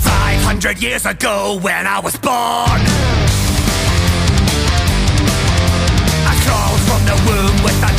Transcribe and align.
500 0.00 0.82
years 0.82 1.06
ago 1.06 1.58
when 1.62 1.86
I 1.86 2.00
was 2.00 2.16
born. 2.16 2.80
I 6.26 6.34
crawled 6.44 6.80
from 6.88 7.02
the 7.06 7.16
womb 7.26 7.56
with 7.64 7.78
a 7.82 7.93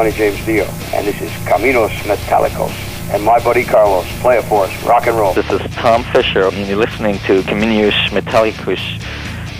Johnny 0.00 0.12
James 0.12 0.46
Dio, 0.46 0.64
and 0.94 1.06
this 1.06 1.20
is 1.20 1.30
Caminos 1.44 1.90
Metallicos. 2.08 2.72
And 3.12 3.22
my 3.22 3.38
buddy 3.38 3.64
Carlos, 3.64 4.06
play 4.20 4.38
it 4.38 4.44
for 4.46 4.64
us, 4.64 4.82
rock 4.82 5.06
and 5.06 5.14
roll. 5.14 5.34
This 5.34 5.50
is 5.50 5.60
Tom 5.74 6.04
Fisher, 6.04 6.44
and 6.44 6.66
you're 6.66 6.78
listening 6.78 7.18
to 7.26 7.42
Caminos 7.42 7.92
Metallicos 8.08 8.80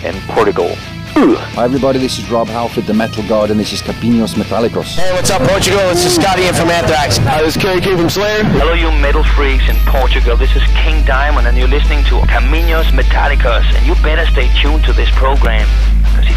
in 0.03 0.19
Portugal. 0.33 0.73
Hi 1.13 1.65
everybody, 1.65 1.99
this 1.99 2.17
is 2.17 2.31
Rob 2.31 2.47
Halford, 2.47 2.85
the 2.85 2.93
Metal 2.95 3.21
God, 3.27 3.51
and 3.51 3.59
this 3.59 3.71
is 3.71 3.83
Capinos 3.83 4.33
Metallicos. 4.33 4.95
Hey, 4.95 5.13
what's 5.13 5.29
up 5.29 5.43
Portugal? 5.47 5.77
This 5.89 6.05
is 6.05 6.15
Scotty 6.15 6.47
from 6.57 6.71
Anthrax. 6.71 7.17
Hi, 7.17 7.43
this 7.43 7.55
is 7.55 7.61
Kerry 7.61 7.79
King 7.79 7.97
from 7.97 8.09
Slayer. 8.09 8.43
Hello 8.43 8.73
you 8.73 8.89
metal 8.99 9.23
freaks 9.23 9.69
in 9.69 9.75
Portugal, 9.85 10.35
this 10.37 10.55
is 10.55 10.63
King 10.81 11.05
Diamond, 11.05 11.45
and 11.45 11.55
you're 11.55 11.67
listening 11.67 12.03
to 12.05 12.17
Caminos 12.25 12.89
Metallicos, 12.97 13.77
and 13.77 13.85
you 13.85 13.93
better 14.01 14.25
stay 14.31 14.49
tuned 14.59 14.83
to 14.85 14.93
this 14.93 15.11
program 15.11 15.67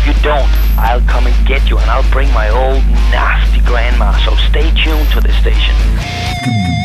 if 0.07 0.15
you 0.15 0.23
don't, 0.23 0.49
I'll 0.77 1.01
come 1.03 1.27
and 1.27 1.47
get 1.47 1.71
you 1.71 1.79
and 1.79 1.91
I'll 1.91 2.11
bring 2.11 2.31
my 2.35 2.51
old 2.51 2.85
nasty 3.11 3.61
grandma. 3.61 4.13
So 4.19 4.35
stay 4.51 4.71
tuned 4.83 5.09
to 5.13 5.21
the 5.21 5.33
station. 5.41 6.84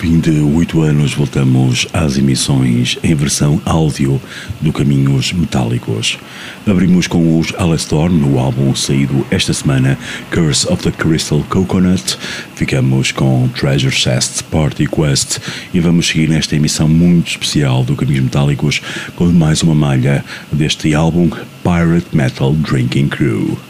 Fim 0.00 0.18
de 0.18 0.40
oito 0.40 0.80
anos, 0.80 1.12
voltamos 1.12 1.86
às 1.92 2.16
emissões 2.16 2.96
em 3.02 3.14
versão 3.14 3.60
áudio 3.66 4.18
do 4.58 4.72
Caminhos 4.72 5.30
Metálicos. 5.34 6.18
Abrimos 6.66 7.06
com 7.06 7.38
os 7.38 7.52
Alestorm 7.58 8.14
no 8.14 8.38
álbum 8.38 8.74
saído 8.74 9.26
esta 9.30 9.52
semana, 9.52 9.98
Curse 10.30 10.66
of 10.72 10.82
the 10.82 10.90
Crystal 10.90 11.44
Coconut. 11.50 12.16
Ficamos 12.54 13.12
com 13.12 13.46
Treasure 13.48 13.94
Chest 13.94 14.42
Party 14.44 14.86
Quest 14.86 15.36
e 15.74 15.80
vamos 15.80 16.08
seguir 16.08 16.30
nesta 16.30 16.56
emissão 16.56 16.88
muito 16.88 17.32
especial 17.32 17.84
do 17.84 17.94
Caminhos 17.94 18.24
Metálicos 18.24 18.80
com 19.16 19.26
mais 19.26 19.62
uma 19.62 19.74
malha 19.74 20.24
deste 20.50 20.94
álbum, 20.94 21.28
Pirate 21.62 22.16
Metal 22.16 22.54
Drinking 22.54 23.08
Crew. 23.08 23.69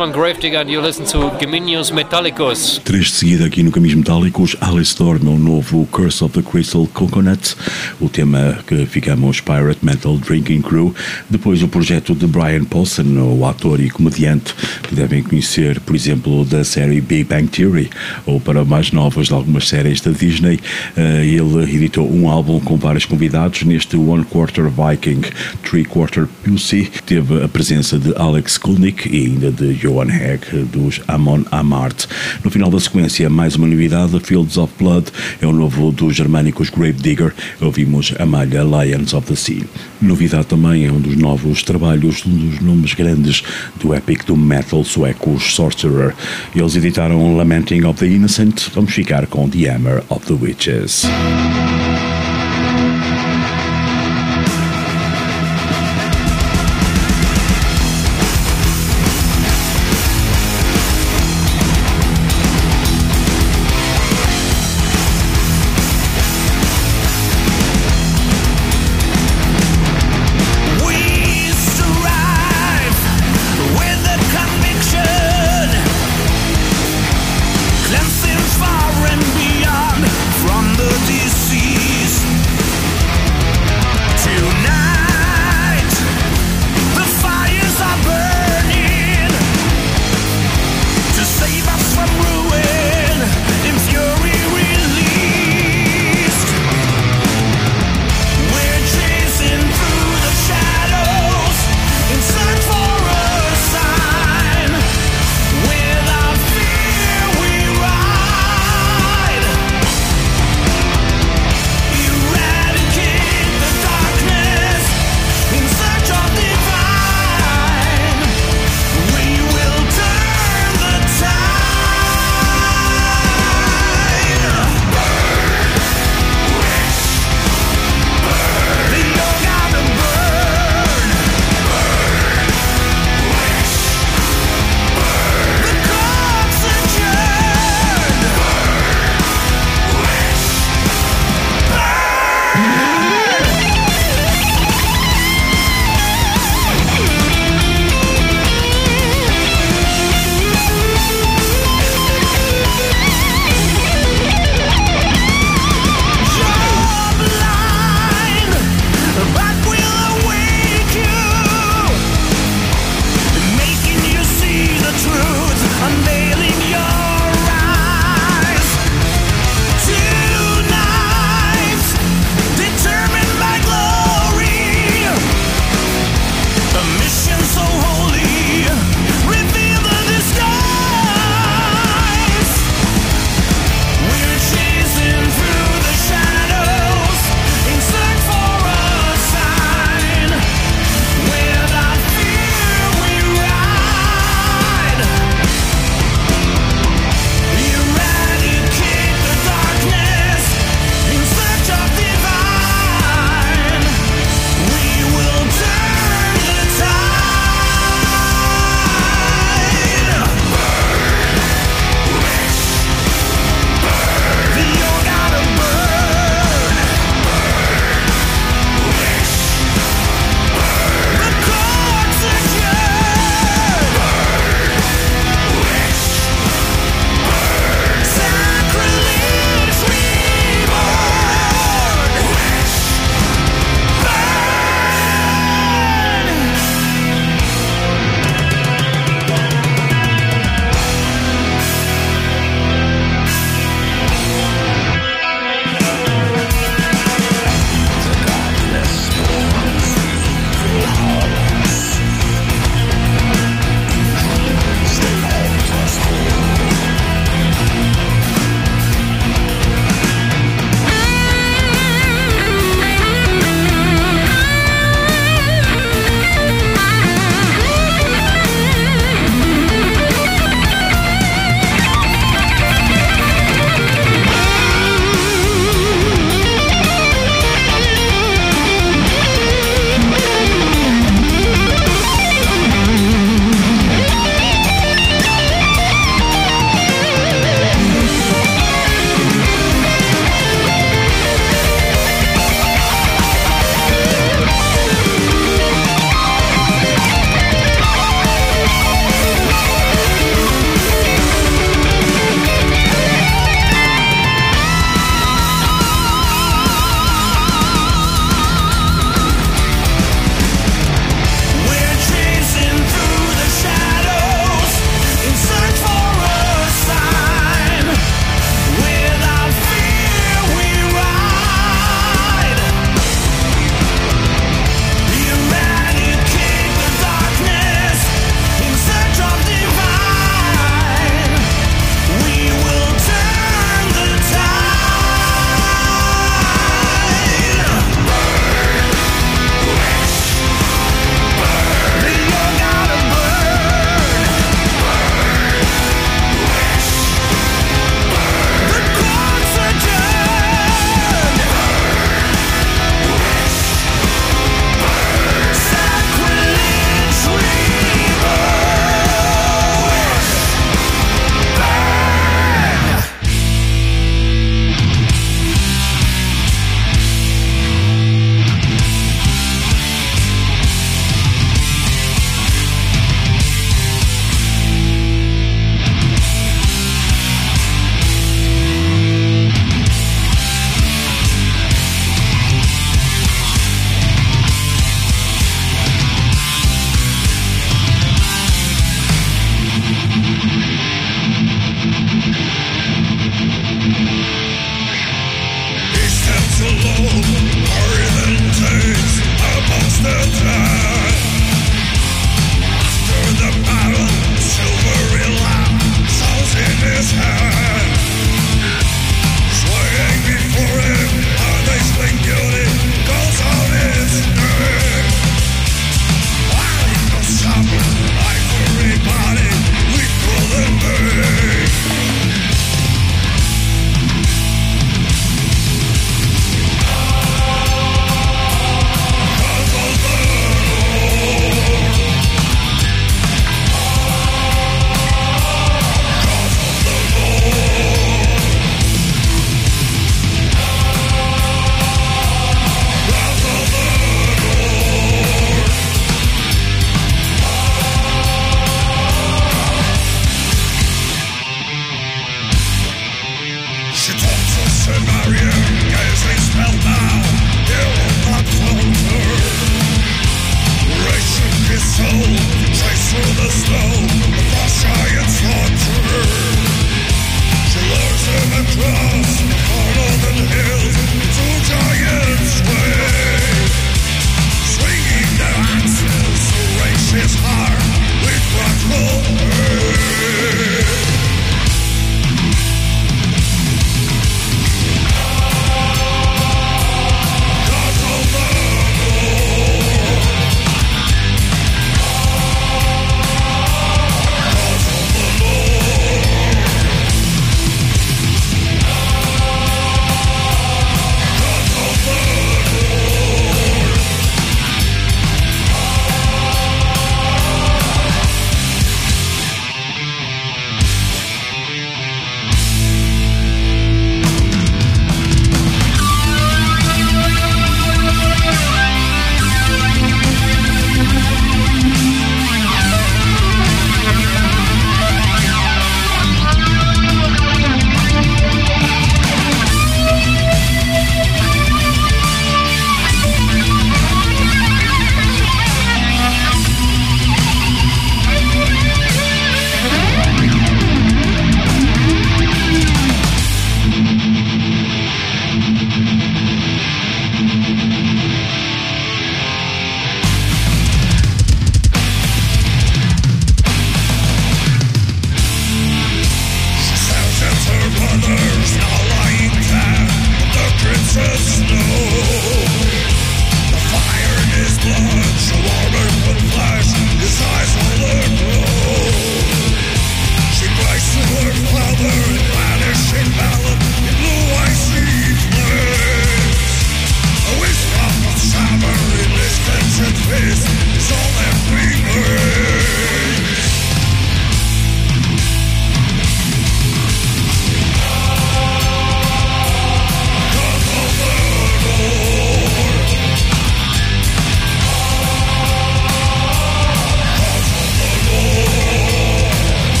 Van 0.00 0.12
Gravedigger 0.12 0.66
you 0.66 0.80
listen 0.80 1.04
to 1.04 1.30
Geminius 1.38 1.90
Metallicus. 1.90 2.80
Três 2.82 3.08
de 3.08 3.10
seguida 3.10 3.44
aqui 3.44 3.62
no 3.62 3.70
Caminhos 3.70 3.96
Metálicos, 3.96 4.56
Alice 4.58 4.92
Storm, 4.92 5.28
o 5.28 5.36
novo 5.36 5.86
Curse 5.92 6.24
of 6.24 6.40
the 6.40 6.50
Crystal 6.50 6.86
Coconut, 6.86 7.54
o 8.00 8.08
tema 8.08 8.64
que 8.66 8.86
ficamos 8.86 9.42
Pirate 9.42 9.84
Metal 9.84 10.16
Drinking 10.16 10.62
Crew, 10.62 10.94
depois 11.28 11.62
o 11.62 11.68
projeto 11.68 12.14
de 12.14 12.26
Brian 12.26 12.64
Paulson, 12.64 13.18
o 13.18 13.44
ator 13.44 13.78
e 13.78 13.90
comediante 13.90 14.54
que 14.90 14.96
devem 14.96 15.22
conhecer, 15.22 15.78
por 15.78 15.94
exemplo, 15.94 16.44
da 16.44 16.64
série 16.64 17.00
Big 17.00 17.22
Bang 17.22 17.46
Theory, 17.46 17.88
ou 18.26 18.40
para 18.40 18.64
mais 18.64 18.90
novas 18.90 19.28
de 19.28 19.32
algumas 19.32 19.68
séries 19.68 20.00
da 20.00 20.10
Disney, 20.10 20.58
eh, 20.96 21.24
ele 21.24 21.62
editou 21.76 22.12
um 22.12 22.28
álbum 22.28 22.58
com 22.58 22.76
vários 22.76 23.04
convidados, 23.04 23.62
neste 23.62 23.96
One 23.96 24.24
Quarter 24.24 24.64
Viking, 24.68 25.20
Three 25.62 25.84
Quarter 25.84 26.26
Pussy, 26.42 26.90
teve 27.06 27.40
a 27.40 27.46
presença 27.46 28.00
de 28.00 28.12
Alex 28.16 28.58
Kulnick 28.58 29.08
e 29.08 29.26
ainda 29.26 29.52
de 29.52 29.74
Johan 29.74 30.10
Hegg 30.10 30.44
dos 30.72 31.00
Amon 31.06 31.44
Amart. 31.52 32.06
No 32.42 32.50
final 32.50 32.68
da 32.68 32.80
sequência, 32.80 33.30
mais 33.30 33.54
uma 33.54 33.68
novidade, 33.68 34.18
Fields 34.18 34.56
of 34.56 34.72
Blood, 34.76 35.06
é 35.40 35.46
o 35.46 35.52
novo 35.52 35.92
dos 35.92 36.16
germânicos 36.16 36.68
Grave 36.68 36.94
Digger, 36.94 37.32
ouvimos 37.60 38.12
a 38.18 38.26
malha 38.26 38.64
Lions 38.64 39.14
of 39.14 39.28
the 39.28 39.36
Sea. 39.36 39.62
Novidade 40.00 40.46
também 40.46 40.86
é 40.86 40.92
um 40.92 41.00
dos 41.00 41.16
novos 41.16 41.62
trabalhos, 41.62 42.24
um 42.24 42.34
dos 42.34 42.60
nomes 42.60 42.94
grandes 42.94 43.42
do 43.76 43.94
epic 43.94 44.24
do 44.24 44.36
metal 44.36 44.82
sueco 44.82 45.38
Sorcerer. 45.38 46.14
Eles 46.54 46.74
editaram 46.74 47.36
Lamenting 47.36 47.84
of 47.84 47.98
the 47.98 48.06
Innocent, 48.06 48.70
vamos 48.74 48.94
ficar 48.94 49.26
com 49.26 49.48
The 49.48 49.68
Hammer 49.68 50.02
of 50.08 50.26
the 50.26 50.32
Witches. 50.32 51.06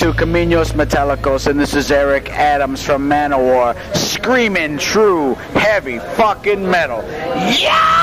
To 0.00 0.14
Caminos 0.14 0.72
Metallicos, 0.72 1.46
and 1.46 1.60
this 1.60 1.74
is 1.74 1.90
Eric 1.90 2.30
Adams 2.30 2.82
from 2.82 3.06
Manowar, 3.06 3.76
screaming 3.94 4.78
true 4.78 5.34
heavy 5.52 5.98
fucking 5.98 6.70
metal. 6.70 7.04
Yeah! 7.60 7.99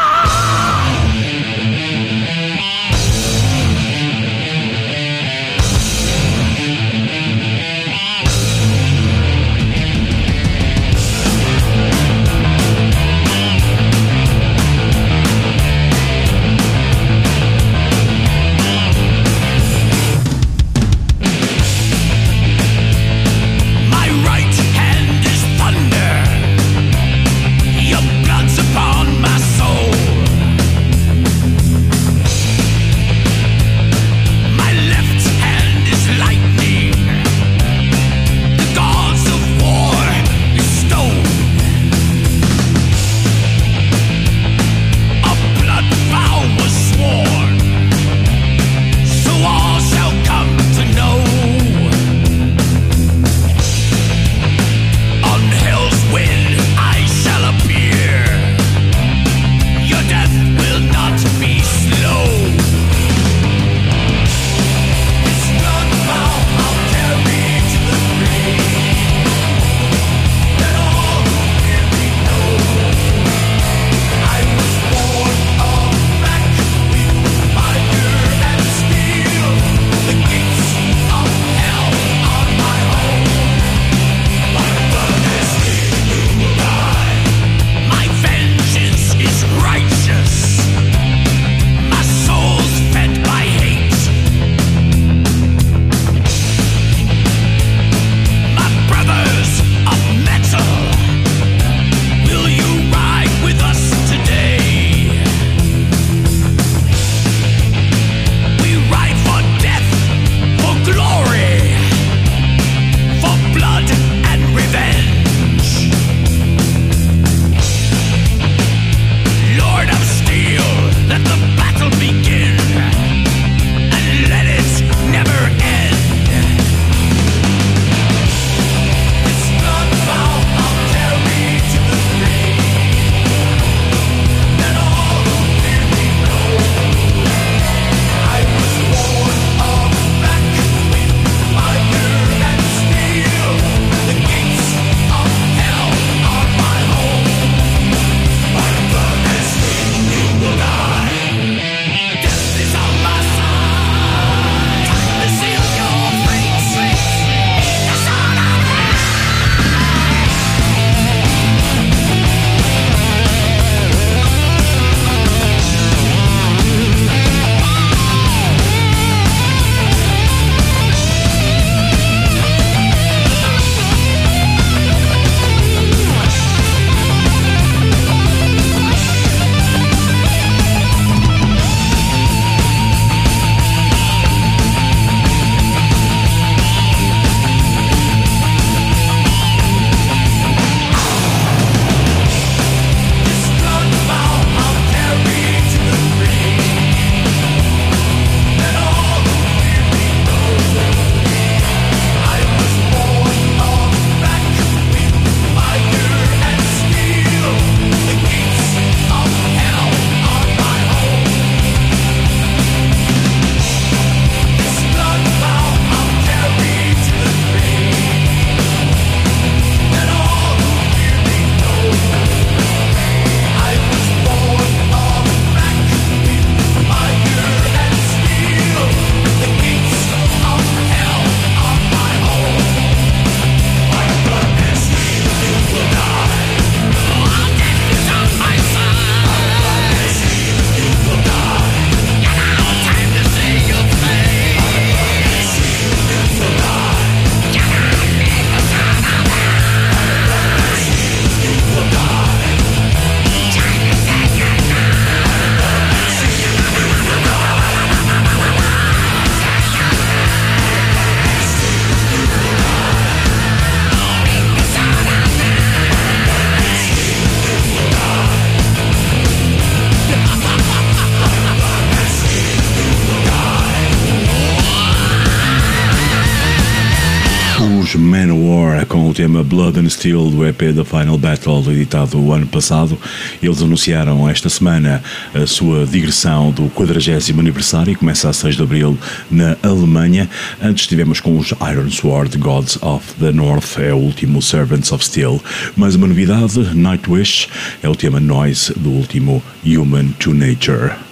Blood 279.48 279.80
and 279.80 279.90
Steel 279.90 280.30
do 280.30 280.46
EP 280.46 280.74
da 280.74 280.84
Final 280.84 281.18
Battle, 281.18 281.72
editado 281.72 282.20
o 282.20 282.34
ano 282.34 282.46
passado. 282.46 282.98
Eles 283.42 283.62
anunciaram 283.62 284.30
esta 284.30 284.50
semana 284.50 285.02
a 285.34 285.48
sua 285.48 285.86
digressão 285.86 286.52
do 286.52 286.70
40 286.70 286.98
aniversário, 287.40 287.94
que 287.94 288.00
começa 288.00 288.30
a 288.30 288.34
6 288.34 288.56
de 288.56 288.64
abril 288.64 288.98
na 289.32 289.56
Alemanha. 289.64 290.30
Antes 290.62 290.84
estivemos 290.84 291.20
com 291.20 291.38
os 291.38 291.52
Iron 291.72 291.90
Sword, 291.90 292.38
Gods 292.38 292.78
of 292.82 293.14
the 293.20 293.32
North, 293.32 293.78
é 293.80 293.94
o 293.94 293.98
último 293.98 294.42
Servants 294.42 294.92
of 294.92 295.04
Steel. 295.04 295.42
Mais 295.76 295.96
uma 295.96 296.08
novidade, 296.08 296.60
Nightwish, 296.76 297.48
é 297.82 297.90
o 297.90 297.96
tema 297.96 298.20
Noise 298.20 298.74
do 298.74 298.90
último 298.90 299.42
Human 299.66 300.10
to 300.20 300.34
Nature. 300.34 301.07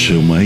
Nightwish, 0.00 0.14
uma 0.14 0.40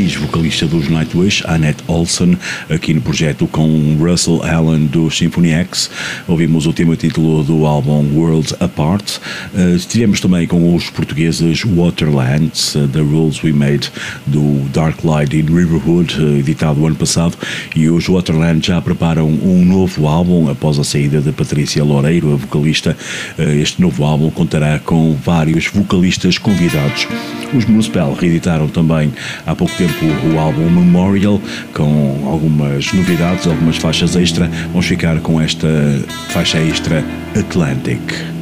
ex-vocalista 0.55 0.67
dos 0.67 0.89
Nightwish, 0.89 1.43
Annette 1.47 1.83
Olsen, 1.89 2.39
aqui 2.71 2.95
no 2.95 3.01
projeto 3.01 3.47
com 3.47 3.97
Russell 3.99 4.43
Allen 4.45 4.87
do 4.87 5.11
Symphony 5.11 5.51
X. 5.51 5.91
Ouvimos 6.29 6.67
o 6.67 6.73
tema 6.73 6.97
título 6.97 7.43
do 7.43 7.67
álbum 7.67 8.05
Worlds 8.15 8.55
Apart. 8.61 9.19
Uh, 9.53 9.75
estivemos 9.75 10.21
também 10.21 10.47
com 10.47 10.75
os 10.75 10.91
portugueses 10.91 11.63
Waterlands, 11.63 12.75
uh, 12.77 12.87
The 12.89 13.01
Rules 13.01 13.43
We 13.43 13.53
Made, 13.53 13.91
do 14.27 14.61
Dark 14.73 15.05
Light 15.05 15.37
in 15.37 15.47
Riverwood, 15.47 16.21
uh, 16.21 16.39
editado 16.39 16.87
ano 16.87 16.97
passado, 16.97 17.37
e 17.75 17.89
os 17.89 18.07
Waterlands 18.07 18.67
já 18.67 18.81
preparam 18.81 19.29
um 19.29 19.65
novo 19.65 20.07
álbum 20.07 20.49
após 20.49 20.79
a 20.79 20.85
saída 20.85 21.21
de 21.21 21.33
Patrícia 21.33 21.83
Loureiro, 21.83 22.33
a 22.33 22.37
vocalista. 22.37 22.97
Este 23.39 23.81
novo 23.81 24.05
álbum 24.05 24.31
contará 24.31 24.79
com 24.79 25.15
vários 25.15 25.67
vocalistas 25.67 26.39
convidados. 26.39 27.09
Os 27.53 27.65
Municipal 27.65 28.13
reeditaram 28.15 28.69
também 28.69 29.13
há 29.47 29.55
pouco 29.55 29.75
tempo 29.77 30.05
o 30.33 30.39
álbum 30.39 30.44
Memorial, 30.53 31.41
com 31.73 32.27
algumas 32.27 32.93
novidades, 32.93 33.47
algumas 33.47 33.77
faixas 33.77 34.17
extra. 34.17 34.51
Vamos 34.69 34.87
ficar 34.87 35.21
com 35.21 35.41
esta 35.41 35.69
faixa 36.29 36.59
extra 36.59 37.05
Atlantic. 37.39 38.34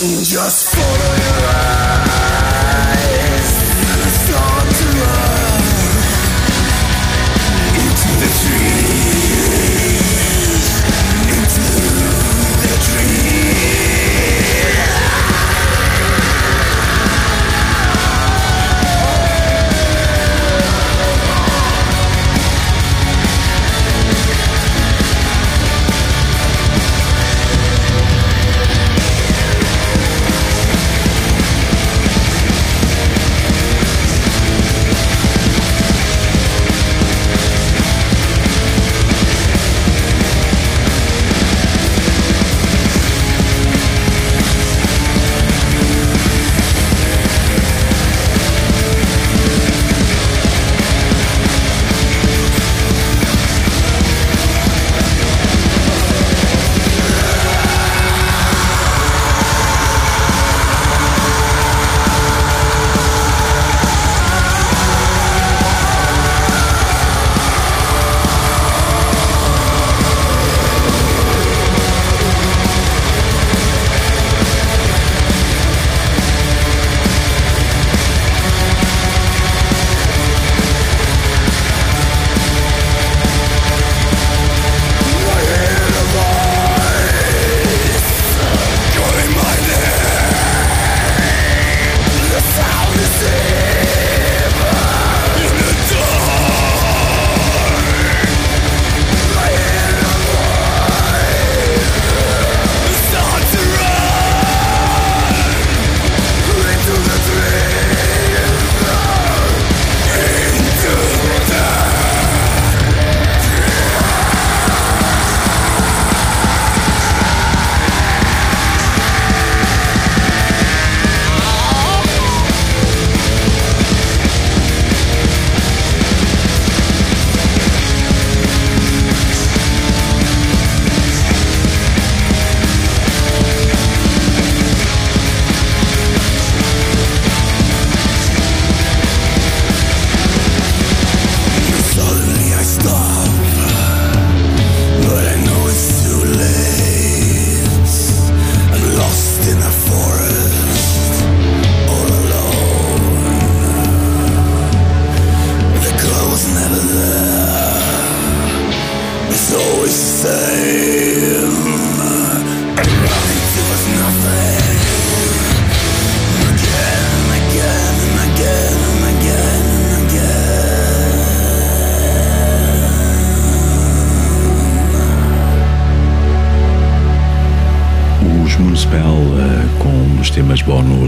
Just. 0.00 0.79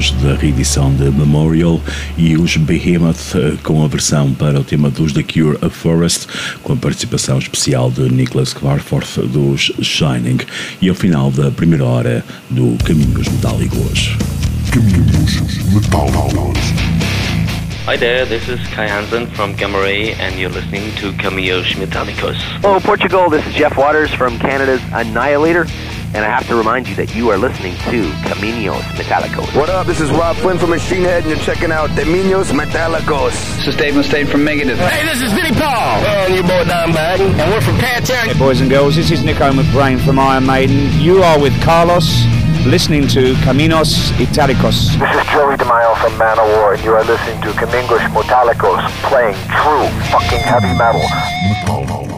Bónus 0.03 0.11
da 0.23 0.35
reedição 0.35 0.93
de 0.95 1.05
Memorial 1.05 1.81
e 2.17 2.37
os 2.37 2.57
Behemoth 2.57 3.37
eh, 3.37 3.57
com 3.63 3.85
a 3.85 3.89
versão 3.89 4.33
para 4.35 4.59
o 4.59 4.65
tema 4.65 4.91
dos 4.91 5.13
The 5.13 5.23
Cure 5.23 5.59
a 5.63 5.71
Forest 5.71 6.27
com 6.63 6.73
a 6.73 6.77
participação 6.77 7.39
especial 7.39 7.91
de 7.91 8.03
Nicholas 8.11 8.53
Kvarforth 8.53 9.19
dos 9.19 9.73
Shining 9.81 10.39
e 10.81 10.89
ao 10.89 10.95
final 10.95 11.31
da 11.31 11.51
primeira 11.51 11.85
hora 11.85 12.25
do 12.51 12.77
Caminhos 12.85 13.29
Metálicos. 13.29 14.17
Caminhos 14.73 15.37
Metálicos. 15.73 16.93
Hi 17.85 17.97
there, 17.97 18.25
this 18.25 18.49
is 18.49 18.61
Kai 18.69 18.87
Hansen 18.87 19.27
from 19.35 19.55
Gamma 19.55 19.81
Ray, 19.81 20.13
and 20.13 20.39
you're 20.39 20.49
listening 20.49 20.95
to 20.97 21.13
Cameos 21.15 21.67
Metallicos. 21.75 22.37
Hello, 22.61 22.79
Portugal. 22.79 23.29
This 23.29 23.45
is 23.45 23.55
Jeff 23.55 23.77
Waters 23.77 24.15
from 24.15 24.39
Canada's 24.39 24.81
Annihilator, 24.93 25.67
and 26.15 26.25
I 26.25 26.29
have 26.29 26.47
to 26.49 26.57
remind 26.57 26.89
you 26.89 26.95
that 26.97 27.15
you 27.15 27.31
are 27.31 27.39
listening 27.39 27.75
to 27.89 28.05
Caminos 28.29 28.83
Metallicos. 29.01 29.55
What 29.57 29.71
up? 29.71 29.87
This 29.87 30.01
is 30.01 30.11
Rob 30.11 30.37
Flynn 30.37 30.59
from 30.59 30.71
Machine 30.71 31.03
Head, 31.03 31.23
and 31.25 31.31
you're 31.31 31.41
checking 31.41 31.73
out 31.73 31.91
Deminos 31.91 32.53
Metallicos. 32.53 33.33
This 33.57 33.69
is 33.69 33.77
Dave 33.77 33.95
Mustaine 33.95 34.29
from 34.29 34.45
Megadeth. 34.45 34.77
Hey, 34.77 35.05
this 35.07 35.23
is 35.23 35.33
Vinnie 35.33 35.57
Paul. 35.57 36.05
And 36.05 36.35
your 36.35 36.43
boy 36.45 36.65
Don 36.65 36.93
Baden. 36.93 37.41
And 37.41 37.51
we're 37.51 37.61
from 37.63 37.77
Pantera. 37.77 38.29
Hey, 38.29 38.39
boys 38.39 38.61
and 38.61 38.69
girls, 38.69 38.97
this 38.97 39.11
is 39.11 39.25
Nico 39.25 39.51
McBrain 39.53 40.05
from 40.05 40.19
Iron 40.19 40.47
Maiden. 40.47 40.91
You 41.01 41.23
are 41.23 41.41
with 41.41 41.59
Carlos, 41.63 42.05
listening 42.67 43.09
to 43.09 43.33
Caminos 43.47 44.13
Italicos. 44.21 44.93
This 44.99 45.17
is 45.17 45.27
Joey 45.33 45.57
DeMaio 45.57 45.97
from 45.97 46.13
Manowar, 46.19 46.75
and 46.75 46.85
you 46.85 46.93
are 46.93 47.05
listening 47.05 47.41
to 47.41 47.53
Camingos 47.55 48.03
Metallicos, 48.13 48.85
playing 49.09 49.35
true 49.49 49.89
fucking 50.13 50.41
heavy 50.41 50.77
metal. 50.77 52.12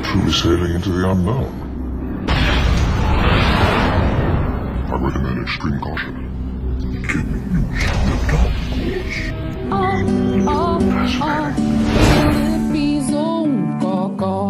are 0.00 0.12
truly 0.12 0.32
sailing 0.32 0.72
into 0.74 0.90
the 0.90 1.10
unknown. 1.10 2.26
I 4.88 4.96
recommend 4.96 5.42
extreme 5.42 5.80
caution. 5.80 6.14
Kidney 7.06 7.40
use 7.72 7.86
left 8.08 8.32
out, 8.32 8.46
of 8.46 8.70
course. 8.70 9.20
Oh, 9.72 10.04
oh, 10.48 10.80
Fascinating. 10.80 11.80
Oh, 14.22 14.49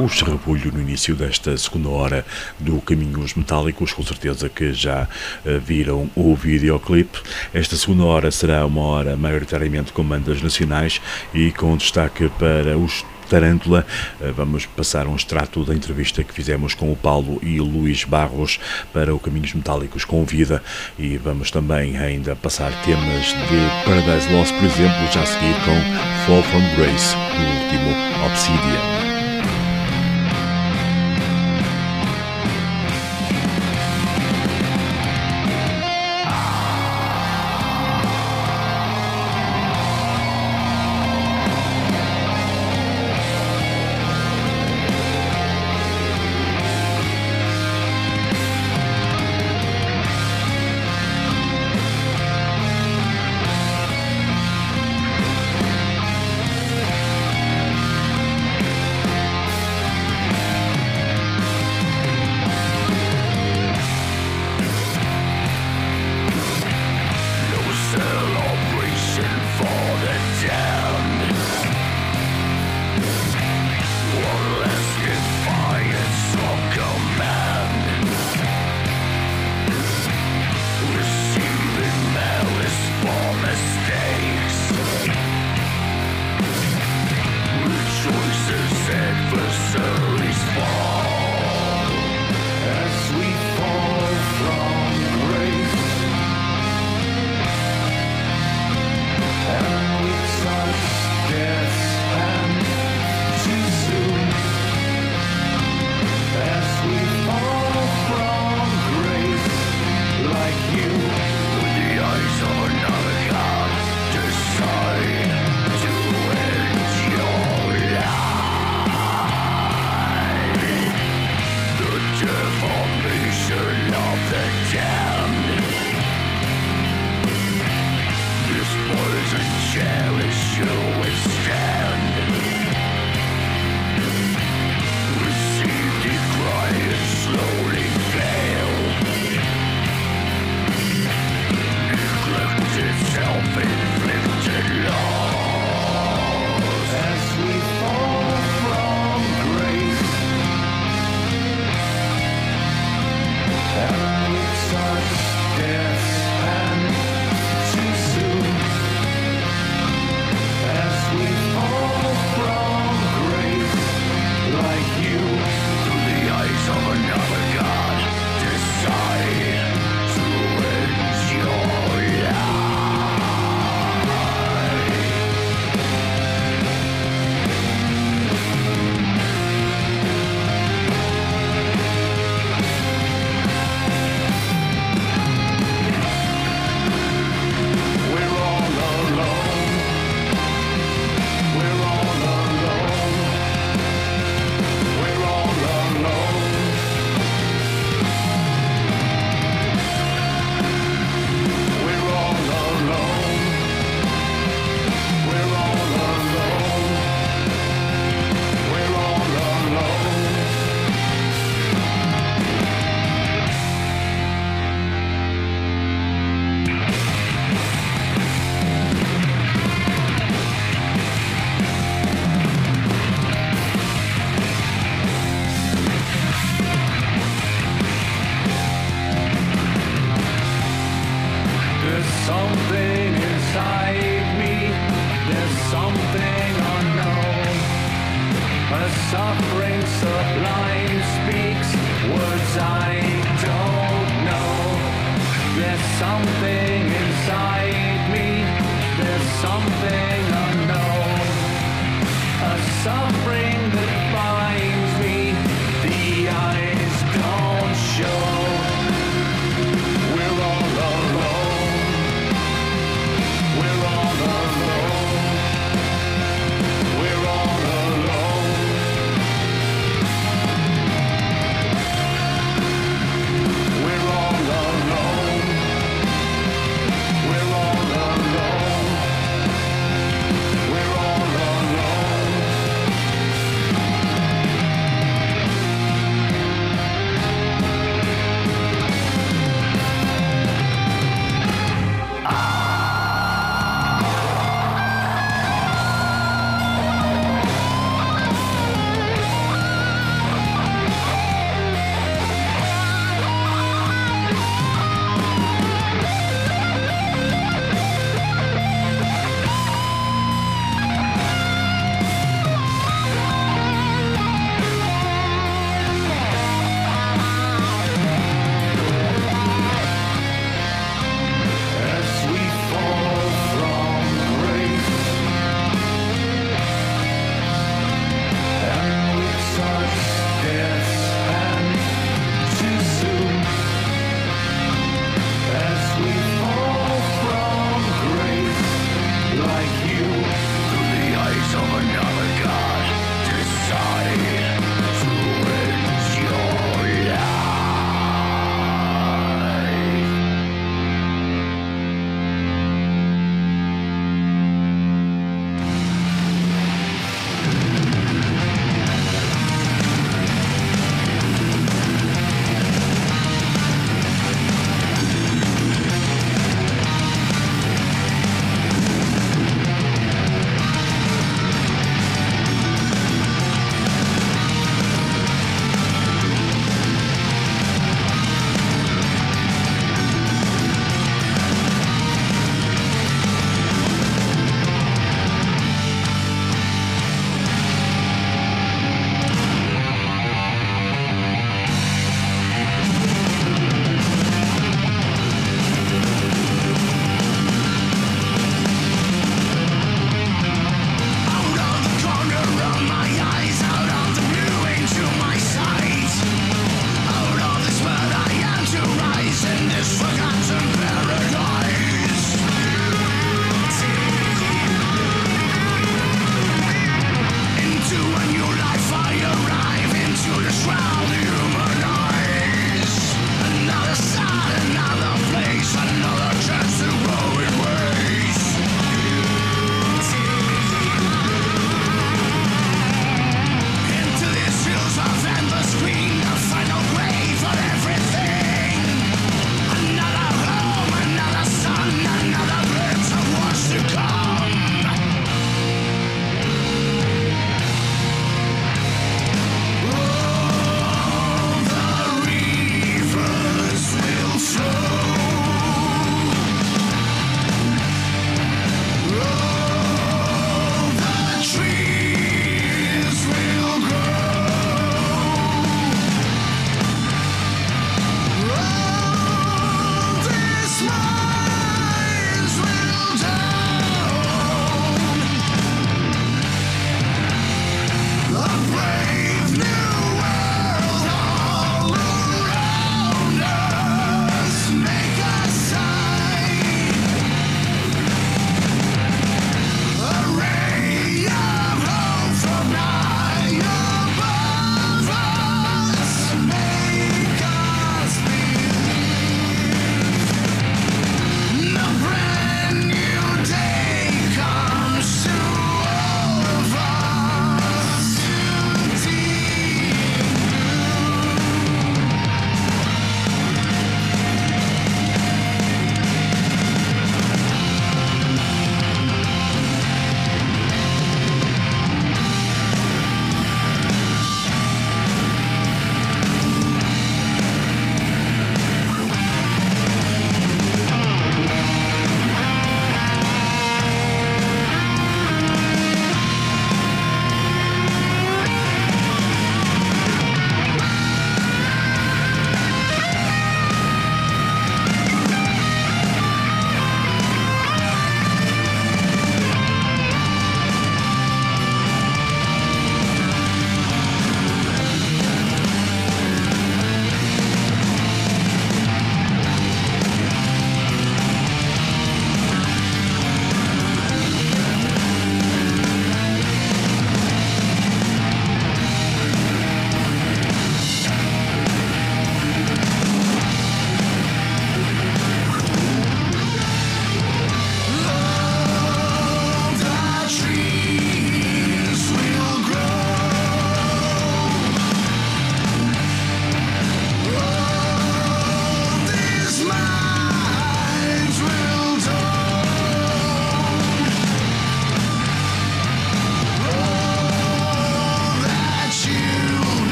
o 0.00 0.08
charrapulho 0.08 0.72
no 0.72 0.80
início 0.80 1.14
desta 1.14 1.56
segunda 1.58 1.90
hora 1.90 2.26
do 2.58 2.80
Caminhos 2.80 3.34
Metálicos, 3.34 3.92
com 3.92 4.02
certeza 4.02 4.48
que 4.48 4.72
já 4.72 5.06
eh, 5.44 5.58
viram 5.58 6.10
o 6.14 6.34
videoclipe. 6.34 7.18
Esta 7.52 7.76
segunda 7.76 8.04
hora 8.04 8.30
será 8.30 8.64
uma 8.64 8.82
hora 8.82 9.16
maioritariamente 9.16 9.92
com 9.92 10.02
bandas 10.02 10.40
nacionais 10.40 11.00
e 11.34 11.52
com 11.52 11.76
destaque 11.76 12.30
para 12.38 12.78
os 12.78 13.04
Tarântula. 13.28 13.86
Eh, 14.20 14.32
Vamos 14.32 14.66
passar 14.66 15.06
um 15.06 15.14
extrato 15.14 15.64
da 15.64 15.74
entrevista 15.74 16.24
que 16.24 16.34
fizemos 16.34 16.74
com 16.74 16.90
o 16.90 16.96
Paulo 16.96 17.38
e 17.42 17.60
o 17.60 17.64
Luís 17.64 18.04
Barros 18.04 18.58
para 18.92 19.14
o 19.14 19.18
Caminhos 19.18 19.54
Metálicos 19.54 20.04
com 20.04 20.24
Vida 20.24 20.62
e 20.98 21.16
vamos 21.16 21.50
também 21.50 21.96
ainda 21.98 22.34
passar 22.34 22.72
temas 22.82 23.26
de 23.26 23.84
Paradise 23.84 24.32
Lost, 24.32 24.52
por 24.54 24.64
exemplo, 24.64 25.12
já 25.12 25.22
a 25.22 25.26
seguir 25.26 25.54
com 25.64 26.26
Fall 26.26 26.42
From 26.42 26.76
Grace, 26.76 27.14
o 27.14 27.64
último 27.64 28.26
Obsidian. 28.26 29.09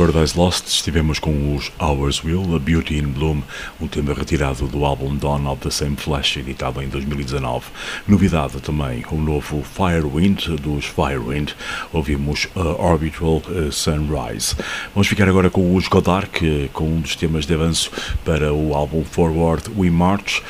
Paradise 0.00 0.34
Lost, 0.34 0.66
estivemos 0.66 1.18
com 1.18 1.54
os 1.54 1.70
Hours 1.78 2.24
Will, 2.24 2.56
A 2.56 2.58
Beauty 2.58 2.96
in 2.96 3.08
Bloom, 3.08 3.42
um 3.78 3.86
tema 3.86 4.14
retirado 4.14 4.66
do 4.66 4.82
álbum 4.86 5.14
Dawn 5.14 5.46
of 5.46 5.60
the 5.60 5.68
Same 5.68 5.94
Flesh, 5.94 6.38
editado 6.38 6.80
em 6.80 6.88
2019. 6.88 7.66
Novidade 8.08 8.62
também, 8.62 9.04
o 9.10 9.16
novo 9.16 9.62
Firewind, 9.62 10.56
dos 10.58 10.86
Firewind, 10.86 11.50
ouvimos 11.92 12.48
a 12.56 12.82
Orbital 12.82 13.42
eh, 13.50 13.70
Sunrise. 13.70 14.56
Vamos 14.94 15.06
ficar 15.06 15.28
agora 15.28 15.50
com 15.50 15.76
os 15.76 15.86
Godark, 15.86 16.70
com 16.72 16.84
um 16.84 17.00
dos 17.02 17.14
temas 17.14 17.44
de 17.44 17.52
avanço 17.52 17.90
para 18.24 18.54
o 18.54 18.74
álbum 18.74 19.04
Forward 19.04 19.70
We 19.76 19.90
March. 19.90 20.40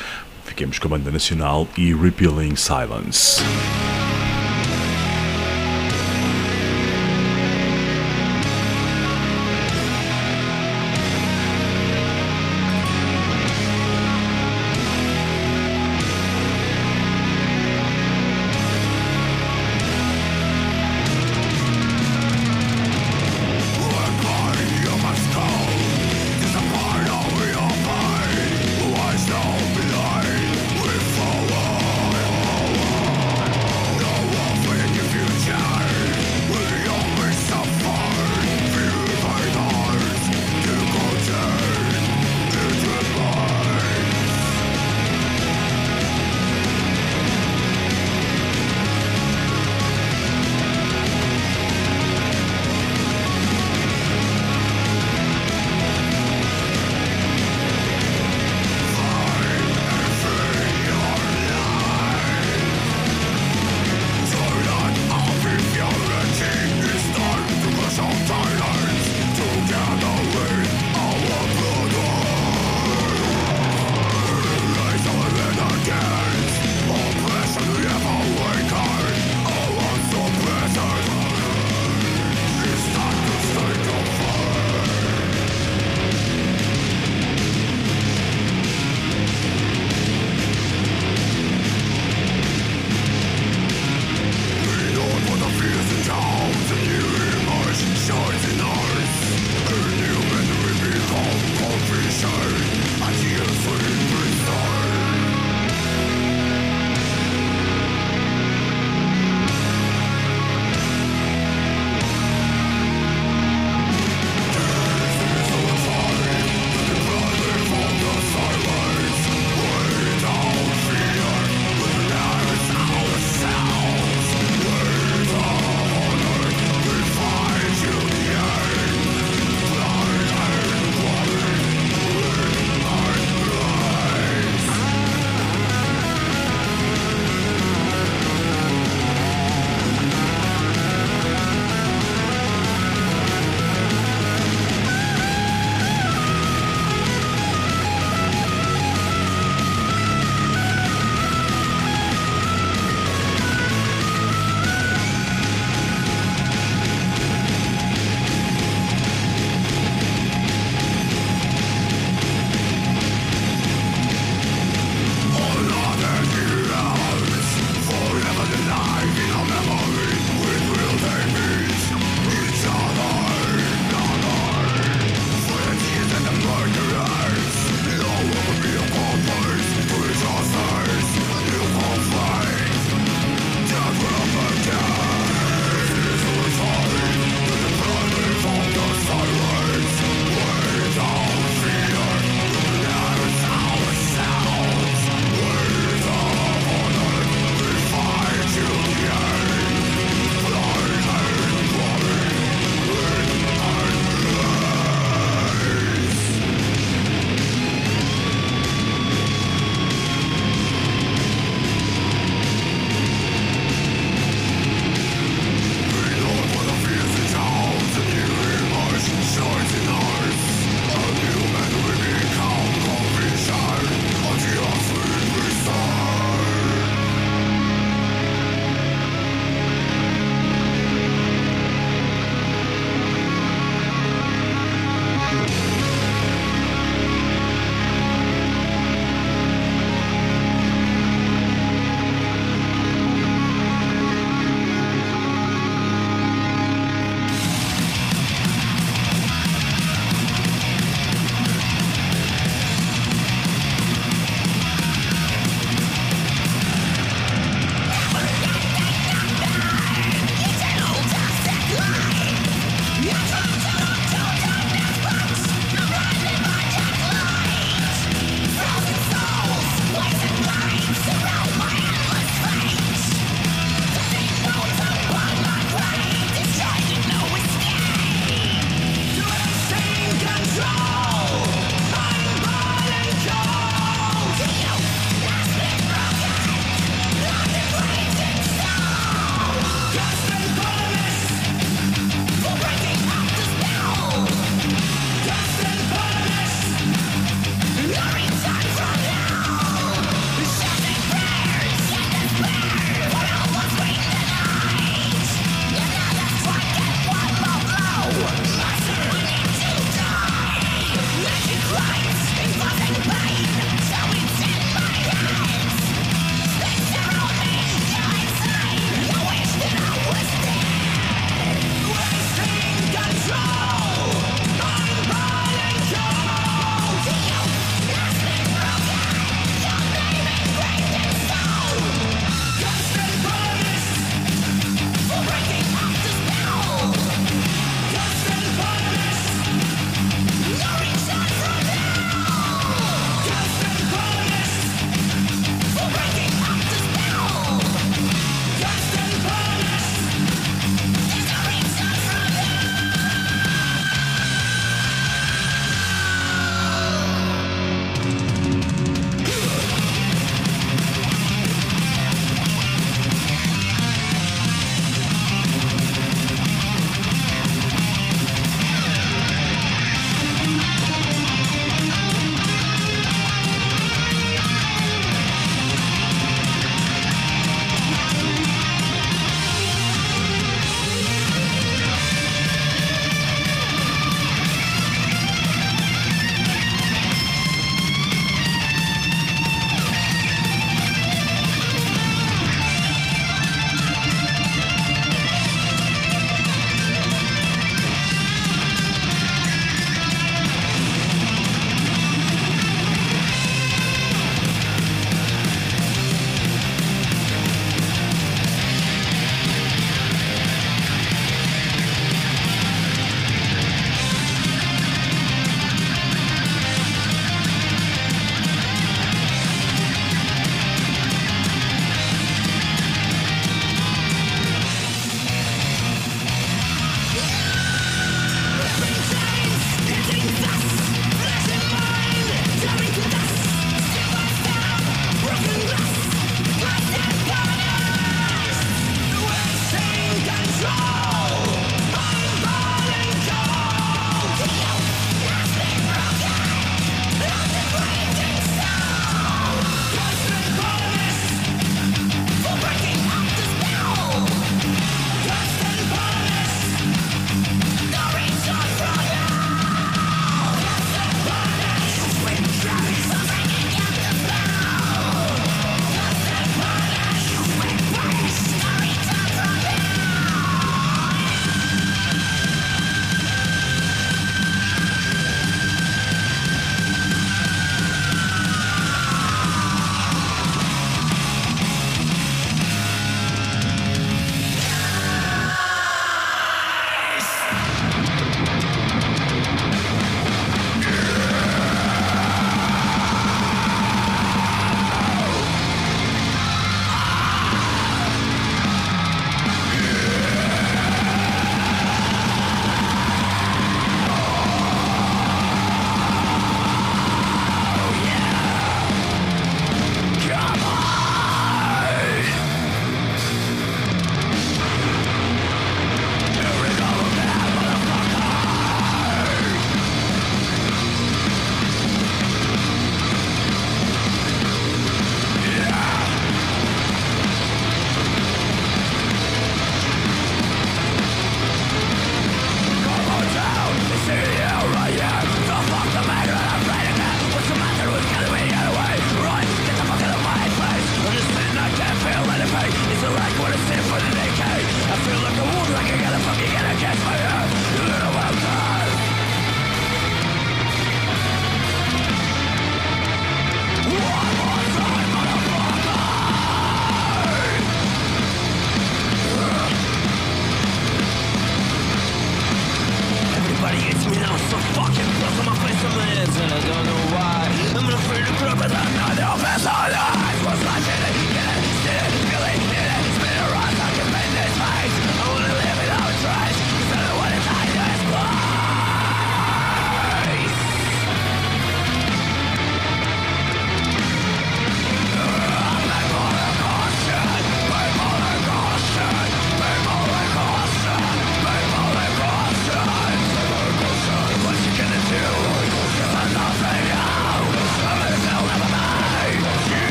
Fiquemos 0.45 0.79
com 0.79 0.87
a 0.87 0.91
banda 0.91 1.11
nacional 1.11 1.67
e 1.77 1.93
Repealing 1.93 2.55
Silence. 2.55 3.43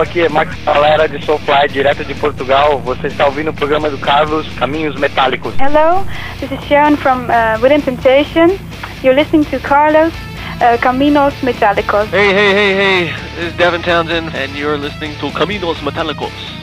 Alô, 0.00 0.08
aqui 0.08 0.22
é 0.22 0.30
Max 0.30 0.56
Galera 0.64 1.06
de 1.06 1.22
Soulfly, 1.26 1.68
direto 1.68 2.02
de 2.06 2.14
Portugal. 2.14 2.78
Você 2.78 3.08
está 3.08 3.26
ouvindo 3.26 3.50
o 3.50 3.52
programa 3.52 3.90
do 3.90 3.98
Carlos 3.98 4.48
Caminhos 4.54 4.98
Metálicos. 4.98 5.52
Hello, 5.60 6.06
this 6.38 6.50
is 6.50 6.58
Sharon 6.66 6.96
from 6.96 7.28
uh, 7.28 7.60
Within 7.60 7.82
Temptation. 7.82 8.58
You're 9.02 9.14
listening 9.14 9.44
to 9.50 9.58
Carlos 9.58 10.14
uh, 10.62 10.78
Caminos 10.78 11.34
Metallicos. 11.42 12.08
Hey, 12.08 12.32
hey, 12.32 12.52
hey, 12.54 12.74
hey, 12.74 13.14
this 13.36 13.52
is 13.52 13.56
Devin 13.58 13.82
Townsend, 13.82 14.34
and 14.34 14.56
you're 14.56 14.78
listening 14.78 15.12
to 15.18 15.28
Caminos 15.38 15.76
Metallicos 15.82 16.32
with 16.32 16.59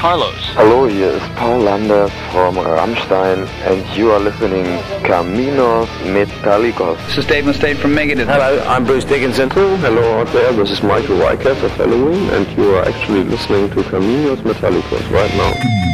Carlos. 0.00 0.34
Hello, 0.54 0.86
here 0.86 1.10
is 1.10 1.22
Paul 1.36 1.58
Lander 1.58 2.08
from 2.32 2.54
Rammstein, 2.54 3.46
and 3.68 3.84
you 3.98 4.10
are 4.10 4.18
listening 4.18 4.64
Caminos 5.04 5.88
Metallicos. 6.04 6.96
This 7.08 7.18
is 7.18 7.26
Dave 7.26 7.44
Mustaine 7.44 7.76
from 7.76 7.92
Megadeth. 7.94 8.24
Hello, 8.24 8.64
I'm 8.66 8.86
Bruce 8.86 9.04
Dickinson. 9.04 9.50
Oh, 9.54 9.76
hello 9.76 10.20
out 10.20 10.28
there, 10.28 10.54
this 10.54 10.70
is 10.70 10.82
Michael 10.82 11.18
Weikert 11.18 11.62
of 11.62 11.70
Halloween, 11.72 12.30
and 12.30 12.48
you 12.56 12.76
are 12.76 12.82
actually 12.88 13.24
listening 13.24 13.68
to 13.68 13.82
Caminos 13.82 14.38
Metallicos 14.38 15.10
right 15.10 15.34
now. 15.34 15.89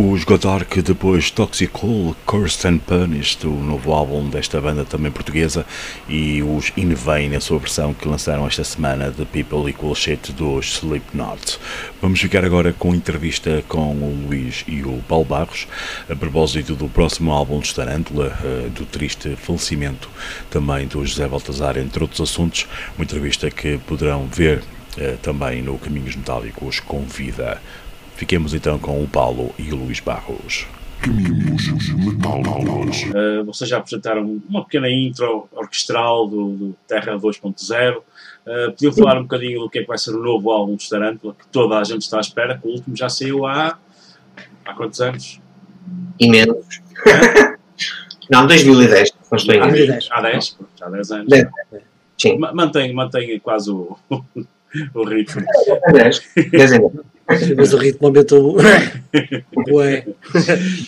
Os 0.00 0.22
Godark, 0.22 0.80
depois 0.80 1.28
Toxical, 1.28 2.14
Cursed 2.24 2.68
and 2.68 2.78
Punished, 2.78 3.44
o 3.44 3.50
novo 3.50 3.92
álbum 3.92 4.30
desta 4.30 4.60
banda 4.60 4.84
também 4.84 5.10
portuguesa, 5.10 5.66
e 6.08 6.40
os 6.40 6.72
In 6.76 6.94
Vain, 6.94 7.34
a 7.34 7.40
sua 7.40 7.58
versão 7.58 7.92
que 7.92 8.06
lançaram 8.06 8.46
esta 8.46 8.62
semana 8.62 9.10
de 9.10 9.24
People 9.24 9.68
Equal 9.68 9.96
Shit 9.96 10.32
dos 10.32 10.76
Slipknot. 10.76 11.58
Vamos 12.00 12.20
ficar 12.20 12.44
agora 12.44 12.72
com 12.72 12.94
entrevista 12.94 13.64
com 13.66 13.90
o 13.90 14.26
Luís 14.28 14.64
e 14.68 14.84
o 14.84 15.02
Paulo 15.08 15.24
Barros, 15.24 15.66
a 16.08 16.14
propósito 16.14 16.76
do 16.76 16.88
próximo 16.88 17.32
álbum 17.32 17.58
de 17.58 17.74
Tarântula, 17.74 18.38
eh, 18.44 18.68
do 18.68 18.86
triste 18.86 19.34
falecimento 19.34 20.08
também 20.48 20.86
do 20.86 21.04
José 21.04 21.26
Baltazar, 21.26 21.76
entre 21.76 22.04
outros 22.04 22.20
assuntos, 22.20 22.68
uma 22.96 23.02
entrevista 23.02 23.50
que 23.50 23.78
poderão 23.78 24.28
ver 24.28 24.62
eh, 24.96 25.16
também 25.20 25.60
no 25.60 25.76
Caminhos 25.76 26.14
Metálicos 26.14 26.78
com 26.78 27.02
vida. 27.02 27.60
Fiquemos 28.18 28.52
então 28.52 28.80
com 28.80 29.00
o 29.00 29.06
Paulo 29.06 29.54
e 29.56 29.72
o 29.72 29.76
Luís 29.76 30.00
Barros. 30.00 30.66
Uh, 33.14 33.44
vocês 33.44 33.70
já 33.70 33.78
apresentaram 33.78 34.42
uma 34.48 34.64
pequena 34.64 34.90
intro 34.90 35.48
orquestral 35.52 36.26
do, 36.26 36.48
do 36.50 36.76
Terra 36.88 37.16
2.0. 37.16 37.98
Uh, 37.98 38.72
podiam 38.72 38.92
falar 38.92 39.18
um 39.18 39.22
bocadinho 39.22 39.60
do 39.60 39.70
que 39.70 39.78
é 39.78 39.82
que 39.82 39.86
vai 39.86 39.96
ser 39.96 40.16
o 40.16 40.20
novo 40.20 40.50
álbum 40.50 40.74
de 40.74 40.88
Tarântula, 40.90 41.32
que 41.32 41.46
toda 41.46 41.78
a 41.78 41.84
gente 41.84 42.02
está 42.02 42.16
à 42.16 42.20
espera, 42.20 42.58
que 42.58 42.66
o 42.66 42.72
último 42.72 42.96
já 42.96 43.08
saiu 43.08 43.46
há. 43.46 43.78
há 44.64 44.74
quantos 44.74 45.00
anos? 45.00 45.40
Imensos. 46.18 46.80
Não, 48.28 48.46
2010, 48.48 49.12
não 49.30 49.38
estou 49.38 49.54
em 49.54 49.60
Há 49.60 49.66
erro. 49.68 49.72
10, 49.76 50.08
há 50.10 50.20
10, 50.20 50.50
pronto, 50.50 50.84
há 50.84 50.90
10 50.90 51.10
anos. 51.12 51.28
Dez. 51.28 51.48
Sim. 52.18 52.36
Ma- 52.36 52.52
Mantém, 52.52 52.92
mantém 52.92 53.38
quase 53.38 53.70
o, 53.70 53.96
o 54.92 55.04
ritmo. 55.04 55.42
10, 55.92 56.22
10 56.50 56.72
ainda. 56.72 57.04
Mas 57.56 57.74
o 57.74 57.76
ritmo 57.76 58.06
aumentou. 58.06 58.56
Ué. 59.70 60.06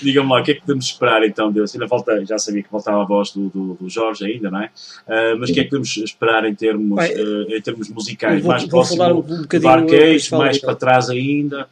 Diga-me 0.02 0.30
lá, 0.30 0.40
o 0.40 0.44
que 0.44 0.52
é 0.52 0.54
que 0.54 0.60
podemos 0.62 0.86
esperar 0.86 1.22
então 1.24 1.52
deles? 1.52 1.74
Ainda 1.74 1.86
falta, 1.86 2.24
já 2.24 2.38
sabia 2.38 2.62
que 2.62 2.68
faltava 2.70 3.02
a 3.02 3.04
voz 3.04 3.30
do, 3.32 3.48
do, 3.50 3.74
do 3.74 3.88
Jorge 3.90 4.24
ainda, 4.24 4.50
não 4.50 4.62
é? 4.62 4.70
Ah, 5.06 5.34
mas 5.38 5.50
o 5.50 5.52
que 5.52 5.60
é 5.60 5.64
que 5.64 5.70
podemos 5.70 5.94
esperar 5.98 6.44
em 6.46 6.54
termos, 6.54 6.96
Vai, 6.96 7.12
ah, 7.12 7.56
em 7.56 7.60
termos 7.60 7.88
musicais? 7.90 8.40
vou- 8.40 8.50
mais 8.50 8.62
vou 8.62 8.70
próximo 8.70 8.96
falar 8.96 9.12
um 9.12 9.20
do 9.20 9.42
bocadinho, 9.42 9.86
depois 9.86 10.26
falo 10.26 10.42
mais 10.44 10.56
então. 10.56 10.66
para 10.68 10.76
trás 10.76 11.10
ainda? 11.10 11.68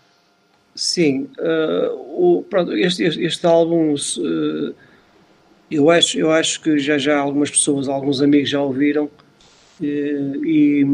Sim, 0.74 1.28
eh, 1.38 1.90
o, 1.92 2.44
pronto, 2.48 2.72
este, 2.72 3.02
este, 3.02 3.24
este 3.24 3.46
álbum, 3.46 3.94
eu, 5.70 5.90
acho, 5.90 6.18
eu 6.18 6.30
acho 6.30 6.60
que 6.60 6.78
já, 6.78 6.96
já 6.98 7.18
algumas 7.18 7.50
pessoas, 7.50 7.88
alguns 7.88 8.22
amigos 8.22 8.48
já 8.48 8.62
ouviram, 8.62 9.10
e 9.80 10.86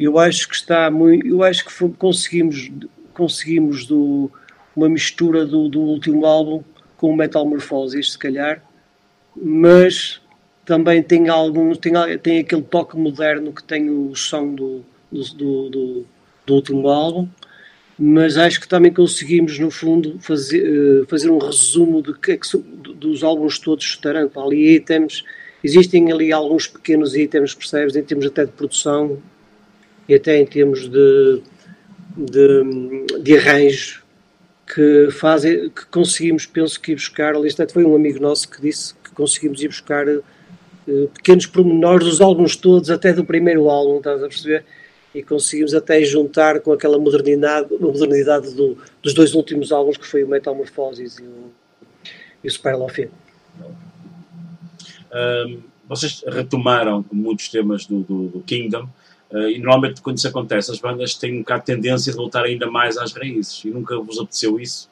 eu 0.00 0.18
acho 0.18 0.48
que 0.48 0.54
está 0.54 0.90
muito, 0.90 1.26
eu 1.26 1.42
acho 1.42 1.64
que 1.64 1.72
foi- 1.72 1.92
conseguimos, 1.98 2.70
conseguimos 3.12 3.84
do, 3.86 4.30
uma 4.74 4.88
mistura 4.88 5.44
do, 5.44 5.68
do 5.68 5.80
último 5.80 6.24
álbum 6.24 6.62
com 6.96 7.10
o 7.10 7.16
Metamorphosis, 7.16 8.12
se 8.12 8.18
calhar, 8.18 8.62
mas 9.36 10.20
também 10.64 11.02
tem 11.02 11.28
algum, 11.28 11.74
tem, 11.74 11.92
tem 12.18 12.38
aquele 12.40 12.62
toque 12.62 12.96
moderno 12.96 13.52
que 13.52 13.62
tem 13.62 13.90
o 13.90 14.14
som 14.14 14.54
do, 14.54 14.84
do, 15.12 15.22
do, 15.34 15.70
do- 15.70 16.06
último 16.54 16.88
álbum 16.88 17.28
mas 18.02 18.38
acho 18.38 18.58
que 18.58 18.66
também 18.66 18.90
conseguimos, 18.90 19.58
no 19.58 19.70
fundo, 19.70 20.18
fazer, 20.20 20.64
eh, 20.64 21.04
fazer 21.06 21.30
um 21.30 21.36
resumo 21.36 22.00
de 22.02 22.14
que 22.14 22.32
é 22.32 22.38
dos 22.96 23.22
álbuns 23.22 23.58
todos 23.58 23.94
Taranto. 23.98 24.40
Ali 24.40 24.76
itens, 24.76 25.22
existem 25.62 26.10
ali 26.10 26.32
alguns 26.32 26.66
pequenos 26.66 27.14
itens, 27.14 27.54
percebes, 27.54 27.94
em 27.94 28.02
termos 28.02 28.24
até 28.24 28.46
de 28.46 28.52
produção 28.52 29.18
e 30.10 30.14
até 30.16 30.36
em 30.38 30.44
termos 30.44 30.88
de, 30.88 31.42
de, 32.16 33.22
de 33.22 33.36
arranjo 33.38 34.02
que 34.66 35.08
fazem, 35.12 35.70
que 35.70 35.86
conseguimos, 35.86 36.46
penso 36.46 36.80
que 36.80 36.92
ir 36.92 36.96
buscar, 36.96 37.36
ali 37.36 37.48
foi 37.72 37.84
um 37.84 37.94
amigo 37.94 38.20
nosso 38.20 38.50
que 38.50 38.60
disse 38.60 38.92
que 39.04 39.10
conseguimos 39.12 39.62
ir 39.62 39.68
buscar 39.68 40.08
eh, 40.08 40.20
pequenos 41.14 41.46
pormenores 41.46 42.06
dos 42.06 42.20
álbuns 42.20 42.56
todos, 42.56 42.90
até 42.90 43.12
do 43.12 43.24
primeiro 43.24 43.68
álbum, 43.70 43.98
estás 43.98 44.22
a 44.22 44.28
perceber? 44.28 44.64
e 45.12 45.24
conseguimos 45.24 45.74
até 45.74 46.00
juntar 46.04 46.60
com 46.60 46.72
aquela 46.72 46.96
modernidade, 46.96 47.68
modernidade 47.80 48.54
do- 48.54 48.78
dos 49.02 49.12
dois 49.12 49.34
últimos 49.34 49.72
álbuns 49.72 49.96
que 49.96 50.06
foi 50.06 50.22
o 50.22 50.28
Metamorphosis 50.28 51.18
e 51.18 51.22
o, 51.22 51.50
e 52.44 52.46
o 52.46 52.50
Superlofin. 52.50 53.08
Ahm, 55.12 55.58
vocês 55.88 56.22
retomaram 56.24 57.04
muitos 57.10 57.48
temas 57.48 57.86
do, 57.86 58.00
do, 58.02 58.28
do 58.28 58.40
Kingdom 58.42 58.88
e 59.38 59.58
normalmente 59.58 60.00
quando 60.00 60.18
isso 60.18 60.26
acontece 60.28 60.70
as 60.72 60.78
bandas 60.80 61.14
têm 61.14 61.34
um 61.36 61.38
bocado 61.40 61.60
de 61.60 61.66
tendência 61.66 62.10
de 62.10 62.16
voltar 62.16 62.44
ainda 62.44 62.68
mais 62.70 62.96
às 62.98 63.12
raízes 63.12 63.62
e 63.64 63.68
nunca 63.70 63.96
vos 63.98 64.18
apeteceu 64.18 64.58
isso? 64.58 64.90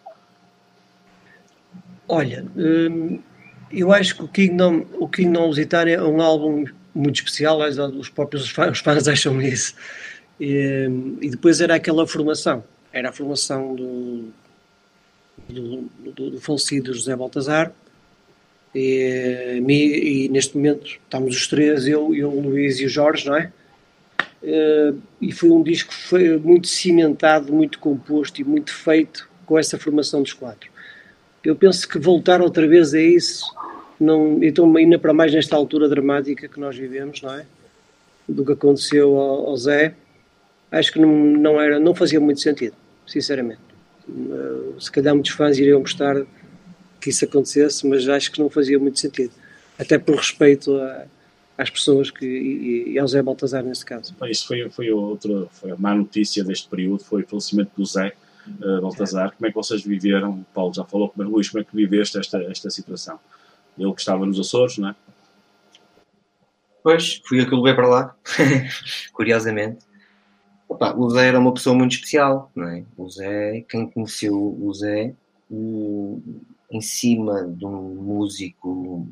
Olha, 2.06 2.44
hum, 2.56 3.19
eu 3.70 3.93
acho 3.93 4.16
que 4.16 4.23
o 4.24 4.28
Kingdom, 4.28 4.86
o 4.98 5.09
Kingdom 5.09 5.47
Lusitânia 5.47 5.97
é 5.97 6.02
um 6.02 6.23
álbum 6.23 6.65
muito 6.94 7.16
especial, 7.16 7.59
os 7.98 8.09
próprios 8.09 8.48
fãs, 8.48 8.73
os 8.73 8.78
fãs 8.78 9.06
acham 9.09 9.40
isso. 9.43 9.74
E, 10.40 10.86
hum, 10.89 11.19
e 11.20 11.28
depois 11.31 11.60
era 11.60 11.74
aquela 11.74 12.06
formação, 12.06 12.65
era 12.93 13.10
a 13.10 13.12
formação 13.12 13.74
do, 13.74 14.28
do, 15.48 15.82
do- 16.12 16.31
do 16.31 16.40
falecido 16.40 16.94
José 16.94 17.15
Baltazar. 17.15 17.73
E, 18.74 19.60
e 19.66 20.28
neste 20.28 20.56
momento 20.56 20.86
estamos 20.86 21.35
os 21.35 21.47
três, 21.48 21.86
eu, 21.86 22.15
eu, 22.15 22.31
o 22.31 22.40
Luís 22.40 22.78
e 22.78 22.85
o 22.86 22.89
Jorge, 22.89 23.27
não 23.27 23.36
é? 23.36 23.51
Eh, 24.43 24.93
e 25.20 25.32
foi 25.32 25.51
um 25.51 25.62
disco 25.62 25.93
muito 26.43 26.69
cimentado, 26.69 27.52
muito 27.52 27.78
composto 27.78 28.40
e 28.40 28.44
muito 28.44 28.73
feito 28.73 29.28
com 29.44 29.59
essa 29.59 29.78
formação 29.78 30.23
dos 30.23 30.32
quatro. 30.32 30.70
Eu 31.44 31.56
penso 31.56 31.89
que 31.89 31.98
voltar 31.98 32.40
outra 32.40 32.66
vez 32.66 32.94
a 32.94 33.01
isso, 33.01 33.44
não, 33.98 34.43
então 34.43 34.74
ainda 34.77 34.98
para 34.98 35.12
mais 35.12 35.32
nesta 35.32 35.56
altura 35.56 35.89
dramática 35.89 36.47
que 36.48 36.60
nós 36.60 36.77
vivemos, 36.77 37.20
não 37.23 37.35
é? 37.35 37.44
Do 38.28 38.44
que 38.44 38.52
aconteceu 38.52 39.16
ao, 39.16 39.47
ao 39.48 39.56
Zé, 39.56 39.94
acho 40.70 40.93
que 40.93 40.98
não, 41.01 41.09
não, 41.09 41.60
era, 41.60 41.81
não 41.81 41.94
fazia 41.94 42.20
muito 42.20 42.40
sentido, 42.40 42.74
sinceramente. 43.06 43.60
Eh, 44.09 44.73
Se 44.78 44.90
calhar 44.93 45.15
muitos 45.15 45.32
fãs 45.32 45.59
iriam 45.59 45.81
gostar 45.81 46.23
que 47.01 47.10
isso 47.10 47.24
acontecesse, 47.24 47.86
mas 47.86 48.09
acho 48.09 48.31
que 48.31 48.39
não 48.40 48.51
fazia 48.51 48.78
muito 48.78 48.98
sentido. 49.01 49.32
Até 49.78 49.98
por 49.98 50.16
respeito 50.16 50.74
a- 50.77 51.05
às 51.59 51.68
pessoas 51.68 52.09
que, 52.09 52.24
e, 52.24 52.93
e 52.93 52.98
ao 53.01 53.09
Zé 53.09 53.20
Baltazar 53.20 53.64
nesse 53.64 53.85
caso. 53.85 54.14
Isso 54.26 54.47
foi, 54.47 54.70
foi 54.70 54.93
outra 54.93 55.47
foi 55.51 55.72
a 55.72 55.76
má 55.76 55.93
notícia 55.93 56.44
deste 56.44 56.68
período, 56.68 57.02
foi 57.02 57.22
o 57.24 57.26
falecimento 57.26 57.72
do 57.76 57.85
Zé 57.85 58.14
uh, 58.47 58.80
Baltazar. 58.80 59.35
Como 59.35 59.44
é 59.44 59.51
que 59.51 59.56
vocês 59.56 59.82
viveram? 59.82 60.30
O 60.30 60.44
Paulo 60.55 60.72
já 60.72 60.85
falou, 60.85 61.12
mas 61.16 61.26
Luís, 61.26 61.48
como 61.51 61.60
é 61.60 61.64
que 61.64 61.74
viveste 61.74 62.16
esta, 62.16 62.40
esta 62.44 62.70
situação? 62.70 63.18
Ele 63.76 63.93
que 63.93 64.01
estava 64.01 64.24
nos 64.24 64.39
Açores, 64.39 64.78
não 64.78 64.90
é? 64.90 64.94
Pois, 66.80 67.20
fui 67.26 67.40
eu 67.40 67.48
que 67.48 67.55
o 67.55 67.60
levei 67.60 67.74
para 67.74 67.89
lá, 67.89 68.16
curiosamente. 69.12 69.85
Opa, 70.68 70.94
o 70.94 71.10
Zé 71.10 71.26
era 71.26 71.40
uma 71.40 71.52
pessoa 71.52 71.74
muito 71.74 71.93
especial, 71.93 72.52
não 72.55 72.68
é? 72.68 72.85
O 72.97 73.10
Zé, 73.10 73.64
quem 73.68 73.90
conheceu 73.90 74.35
o 74.35 74.72
Zé, 74.72 75.12
em 76.70 76.80
cima 76.80 77.44
de 77.48 77.66
um 77.66 77.94
músico 77.94 79.09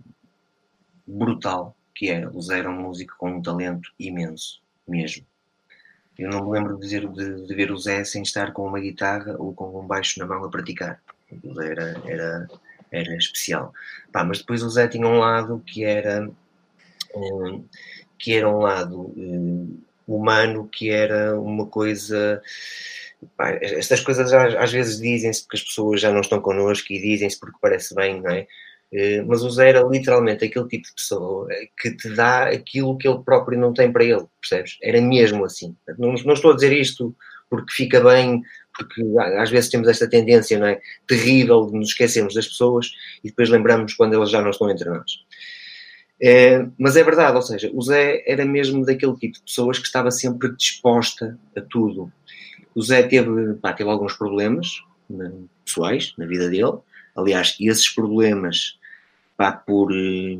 brutal 1.07 1.76
que 1.97 2.11
era. 2.11 2.31
O 2.31 2.41
Zé 2.41 2.59
era 2.59 2.71
um 2.71 2.83
músico 2.83 3.15
com 3.19 3.31
um 3.31 3.43
talento 3.43 3.91
imenso, 3.99 4.63
mesmo. 4.87 5.27
Eu 6.19 6.31
não 6.31 6.47
me 6.47 6.53
lembro 6.53 6.77
de, 6.77 6.83
dizer, 6.83 7.09
de, 7.09 7.47
de 7.47 7.55
ver 7.55 7.71
o 7.73 7.79
Zé 7.79 8.05
sem 8.05 8.23
estar 8.23 8.53
com 8.53 8.67
uma 8.67 8.81
guitarra 8.81 9.37
ou 9.39 9.53
com 9.55 9.81
um 9.81 9.87
baixo 9.87 10.19
na 10.19 10.27
mão 10.27 10.45
a 10.45 10.51
praticar. 10.51 11.01
Era, 11.59 12.01
era, 12.07 12.49
era 12.91 13.17
especial. 13.17 13.73
Pá, 14.13 14.25
mas 14.25 14.39
depois 14.39 14.63
o 14.63 14.71
Zé 14.71 14.89
tinha 14.89 15.07
um 15.07 15.19
lado 15.19 15.63
que 15.67 15.85
era 15.85 16.31
hum, 17.15 17.65
que 18.19 18.35
era 18.35 18.49
um 18.49 18.59
lado 18.59 19.13
hum, 19.17 19.79
humano, 20.07 20.69
que 20.69 20.91
era 20.91 21.39
uma 21.41 21.67
coisa. 21.67 22.43
pá, 23.37 23.51
estas 23.61 24.01
coisas 24.01 24.33
às, 24.33 24.55
às 24.55 24.73
vezes 24.73 25.01
dizem-se 25.01 25.43
porque 25.43 25.57
as 25.57 25.65
pessoas 25.65 26.01
já 26.01 26.13
não 26.13 26.21
estão 26.21 26.41
connosco 26.41 26.93
e 26.93 27.01
dizem-se 27.01 27.39
porque 27.39 27.59
parece 27.61 27.95
bem, 27.95 28.21
não 28.21 28.31
é? 28.31 28.47
Eh, 28.93 29.23
Mas 29.23 29.43
o 29.43 29.51
Zé 29.51 29.71
era 29.71 29.83
literalmente 29.83 30.45
aquele 30.45 30.69
tipo 30.69 30.87
de 30.87 30.95
pessoa 30.95 31.49
eh, 31.53 31.69
que 31.79 31.91
te 31.97 32.09
dá 32.15 32.45
aquilo 32.49 32.97
que 32.97 33.09
ele 33.09 33.23
próprio 33.25 33.59
não 33.59 33.73
tem 33.75 33.93
para 33.93 34.05
ele, 34.05 34.25
percebes? 34.41 34.79
Era 34.83 35.01
mesmo 35.01 35.45
assim. 35.45 35.77
Não, 35.99 36.13
não 36.13 36.35
estou 36.35 36.53
a 36.53 36.55
dizer 36.55 36.73
isto 36.73 37.15
porque 37.51 37.73
fica 37.73 38.01
bem, 38.01 38.43
porque 38.77 39.03
às 39.39 39.51
vezes 39.51 39.71
temos 39.71 39.89
esta 39.89 40.09
tendência, 40.09 40.59
não 40.59 40.67
é? 40.67 40.81
Terrível 41.07 41.67
de 41.67 41.79
nos 41.79 41.89
esquecermos 41.89 42.35
das 42.35 42.47
pessoas 42.49 42.93
e 43.23 43.29
depois 43.29 43.49
lembramos 43.49 43.95
quando 43.95 44.15
elas 44.15 44.31
já 44.31 44.43
não 44.43 44.51
estão 44.51 44.71
entre 44.71 44.89
nós. 44.89 45.11
É, 46.21 46.67
mas 46.79 46.97
é 46.97 47.05
verdade, 47.05 47.37
ou 47.37 47.43
seja, 47.43 47.71
o 47.75 47.83
Zé 47.83 48.23
era 48.27 48.45
mesmo 48.45 48.85
daquele 48.87 49.15
tipo 49.17 49.35
de 49.35 49.43
pessoas 49.43 49.79
que 49.79 49.87
estava 49.87 50.11
sempre 50.11 50.55
disposta 50.57 51.39
a 51.55 51.61
tudo. 51.61 52.11
O 52.75 52.83
Zé 52.83 53.03
teve, 53.03 53.55
pá, 53.55 53.73
teve 53.73 53.91
alguns 53.91 54.15
problemas 54.15 54.83
né, 55.11 55.31
pessoais 55.65 56.15
na 56.17 56.27
vida 56.27 56.49
dele. 56.49 56.79
Aliás, 57.17 57.57
esses 57.61 57.89
problemas, 57.89 58.79
pá, 59.37 59.53
por 59.53 59.93
eh, 59.93 60.39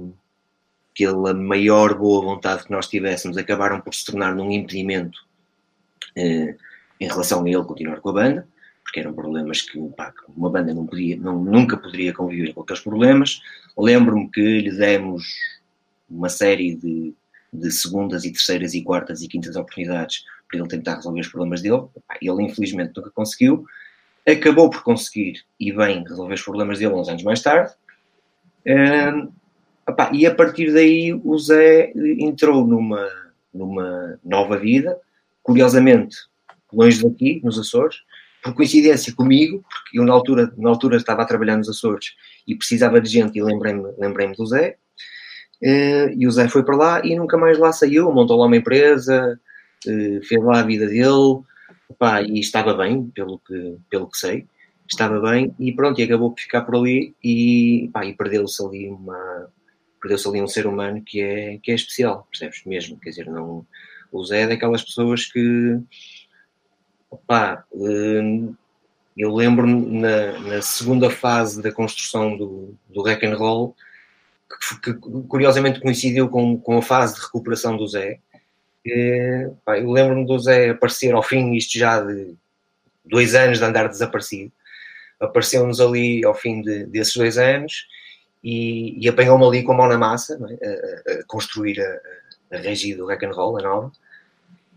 pela 0.97 1.35
maior 1.35 1.97
boa 1.97 2.23
vontade 2.23 2.65
que 2.65 2.71
nós 2.71 2.89
tivéssemos, 2.89 3.37
acabaram 3.37 3.81
por 3.81 3.95
se 3.95 4.05
tornar 4.05 4.35
num 4.35 4.51
impedimento 4.51 5.19
eh, 6.17 6.57
em 6.99 7.07
relação 7.07 7.45
a 7.45 7.49
ele 7.49 7.65
continuar 7.65 8.01
com 8.01 8.09
a 8.11 8.13
banda, 8.13 8.49
porque 8.83 9.01
eram 9.01 9.13
problemas 9.13 9.63
que, 9.63 9.79
pá, 9.91 10.13
uma 10.37 10.51
banda 10.51 10.73
não 10.73 10.87
podia, 10.87 11.17
não, 11.17 11.43
nunca 11.43 11.77
poderia 11.77 12.13
conviver 12.13 12.55
com 12.55 12.63
aqueles 12.63 12.83
problemas. 12.83 13.41
Lembro-me 13.77 14.31
que 14.31 14.61
lhe 14.61 14.71
demos 14.71 15.25
uma 16.09 16.29
série 16.29 16.75
de, 16.77 17.15
de 17.53 17.71
segundas 17.71 18.25
e 18.25 18.33
terceiras 18.33 18.75
e 18.75 18.83
quartas 18.83 19.23
e 19.23 19.29
quintas 19.29 19.57
oportunidades 19.57 20.25
para 20.49 20.61
ele 20.61 20.69
tentar 20.69 20.97
resolver 20.97 21.21
os 21.21 21.29
problemas 21.29 21.61
dele. 21.61 21.83
Ele, 22.23 22.43
infelizmente, 22.43 22.93
nunca 22.97 23.11
conseguiu. 23.11 23.67
Acabou 24.27 24.69
por 24.69 24.83
conseguir, 24.83 25.45
e 25.59 25.73
bem, 25.73 26.03
resolver 26.03 26.35
os 26.35 26.43
problemas 26.43 26.79
dele 26.79 26.95
uns 26.95 27.09
anos 27.09 27.23
mais 27.23 27.43
tarde. 27.43 27.73
Opá, 29.89 30.11
e 30.13 30.27
a 30.27 30.35
partir 30.35 30.73
daí 30.73 31.13
o 31.13 31.39
Zé 31.39 31.93
entrou 31.95 32.67
numa, 32.67 33.09
numa 33.55 34.19
nova 34.25 34.59
vida, 34.59 34.99
curiosamente, 35.45 36.17
longe 36.73 37.01
daqui, 37.03 37.41
nos 37.45 37.57
Açores, 37.57 37.99
por 38.43 38.53
coincidência 38.53 39.15
comigo, 39.15 39.65
porque 39.71 40.01
eu 40.01 40.05
na 40.05 40.13
altura, 40.13 40.53
na 40.57 40.71
altura 40.71 40.97
estava 40.97 41.23
a 41.23 41.25
trabalhar 41.25 41.57
nos 41.57 41.69
Açores 41.69 42.15
e 42.47 42.57
precisava 42.57 43.01
de 43.01 43.09
gente 43.09 43.39
e 43.39 43.43
lembrei-me 43.43 43.93
lembrei 43.97 44.33
do 44.35 44.47
Zé. 44.47 44.77
Eh, 45.63 46.15
e 46.17 46.27
o 46.27 46.31
Zé 46.33 46.49
foi 46.49 46.65
para 46.65 46.77
lá 46.77 47.03
e 47.05 47.15
nunca 47.15 47.39
mais 47.39 47.57
lá 47.57 47.73
saiu, 47.73 48.13
montou 48.13 48.37
lá 48.39 48.47
uma 48.47 48.57
empresa, 48.57 49.41
eh, 49.87 50.21
fez 50.25 50.43
lá 50.43 50.61
a 50.61 50.65
vida 50.65 50.87
dele, 50.89 51.43
opá, 51.89 52.23
e 52.23 52.41
estava 52.41 52.75
bem, 52.75 53.09
pelo 53.09 53.39
que, 53.39 53.77
pelo 53.91 54.11
que 54.11 54.19
sei, 54.19 54.47
estava 54.89 55.21
bem, 55.21 55.55
e 55.59 55.73
pronto, 55.73 56.01
e 56.01 56.05
acabou 56.05 56.33
por 56.33 56.41
ficar 56.41 56.63
por 56.63 56.77
ali 56.77 57.15
e, 57.23 57.91
pá, 57.93 58.05
e 58.05 58.15
perdeu-se 58.15 58.65
ali 58.65 58.89
uma 58.89 59.49
perdeu-se 60.01 60.29
ali 60.29 60.41
um 60.41 60.47
ser 60.47 60.67
humano 60.67 61.03
que 61.03 61.21
é, 61.21 61.59
que 61.59 61.73
é 61.73 61.75
especial, 61.75 62.29
percebes? 62.31 62.63
Mesmo, 62.65 62.99
quer 62.99 63.11
dizer, 63.11 63.27
não, 63.27 63.67
o 64.13 64.25
Zé 64.25 64.43
é 64.43 64.47
daquelas 64.47 64.83
pessoas 64.83 65.27
que 65.27 65.81
opá, 67.11 67.65
hum, 67.73 68.55
eu 69.17 69.35
lembro-me 69.35 70.01
na, 70.01 70.39
na 70.41 70.63
segunda 70.63 71.11
fase 71.11 71.63
da 71.63 71.73
construção 71.73 72.37
do, 72.37 72.75
do 72.89 73.03
rock 73.03 73.27
and 73.27 73.37
roll 73.37 73.75
que, 74.81 74.93
que 74.93 75.01
curiosamente 75.29 75.81
coincidiu 75.81 76.29
com, 76.29 76.59
com 76.59 76.79
a 76.79 76.83
fase 76.83 77.15
de 77.15 77.23
recuperação 77.23 77.77
do 77.77 77.87
Zé. 77.87 78.21
Eu 78.91 79.91
lembro-me 79.93 80.27
do 80.27 80.39
Zé 80.39 80.71
aparecer 80.71 81.15
ao 81.15 81.23
fim, 81.23 81.55
isto 81.55 81.79
já 81.79 82.01
de 82.01 82.35
dois 83.05 83.35
anos 83.35 83.59
de 83.59 83.65
andar 83.65 83.89
desaparecido. 83.89 84.53
Apareceu-nos 85.21 85.81
ali 85.81 86.25
ao 86.25 86.35
fim 86.35 86.63
de- 86.63 86.87
desses 86.87 87.15
dois 87.17 87.39
anos 87.39 87.87
e, 88.45 88.97
e 89.05 89.09
apanhou-me 89.09 89.45
ali 89.47 89.63
com 89.63 89.73
a 89.73 89.77
mão 89.77 89.89
na 89.89 89.99
massa, 89.99 90.39
é? 90.63 91.13
a, 91.13 91.21
a- 91.21 91.25
construir 91.27 91.81
a, 91.81 92.57
a 92.57 92.59
regi 92.61 92.95
do 92.95 93.07
rock 93.07 93.25
and 93.27 93.33
roll, 93.33 93.59
a 93.59 93.63
nova. 93.63 93.93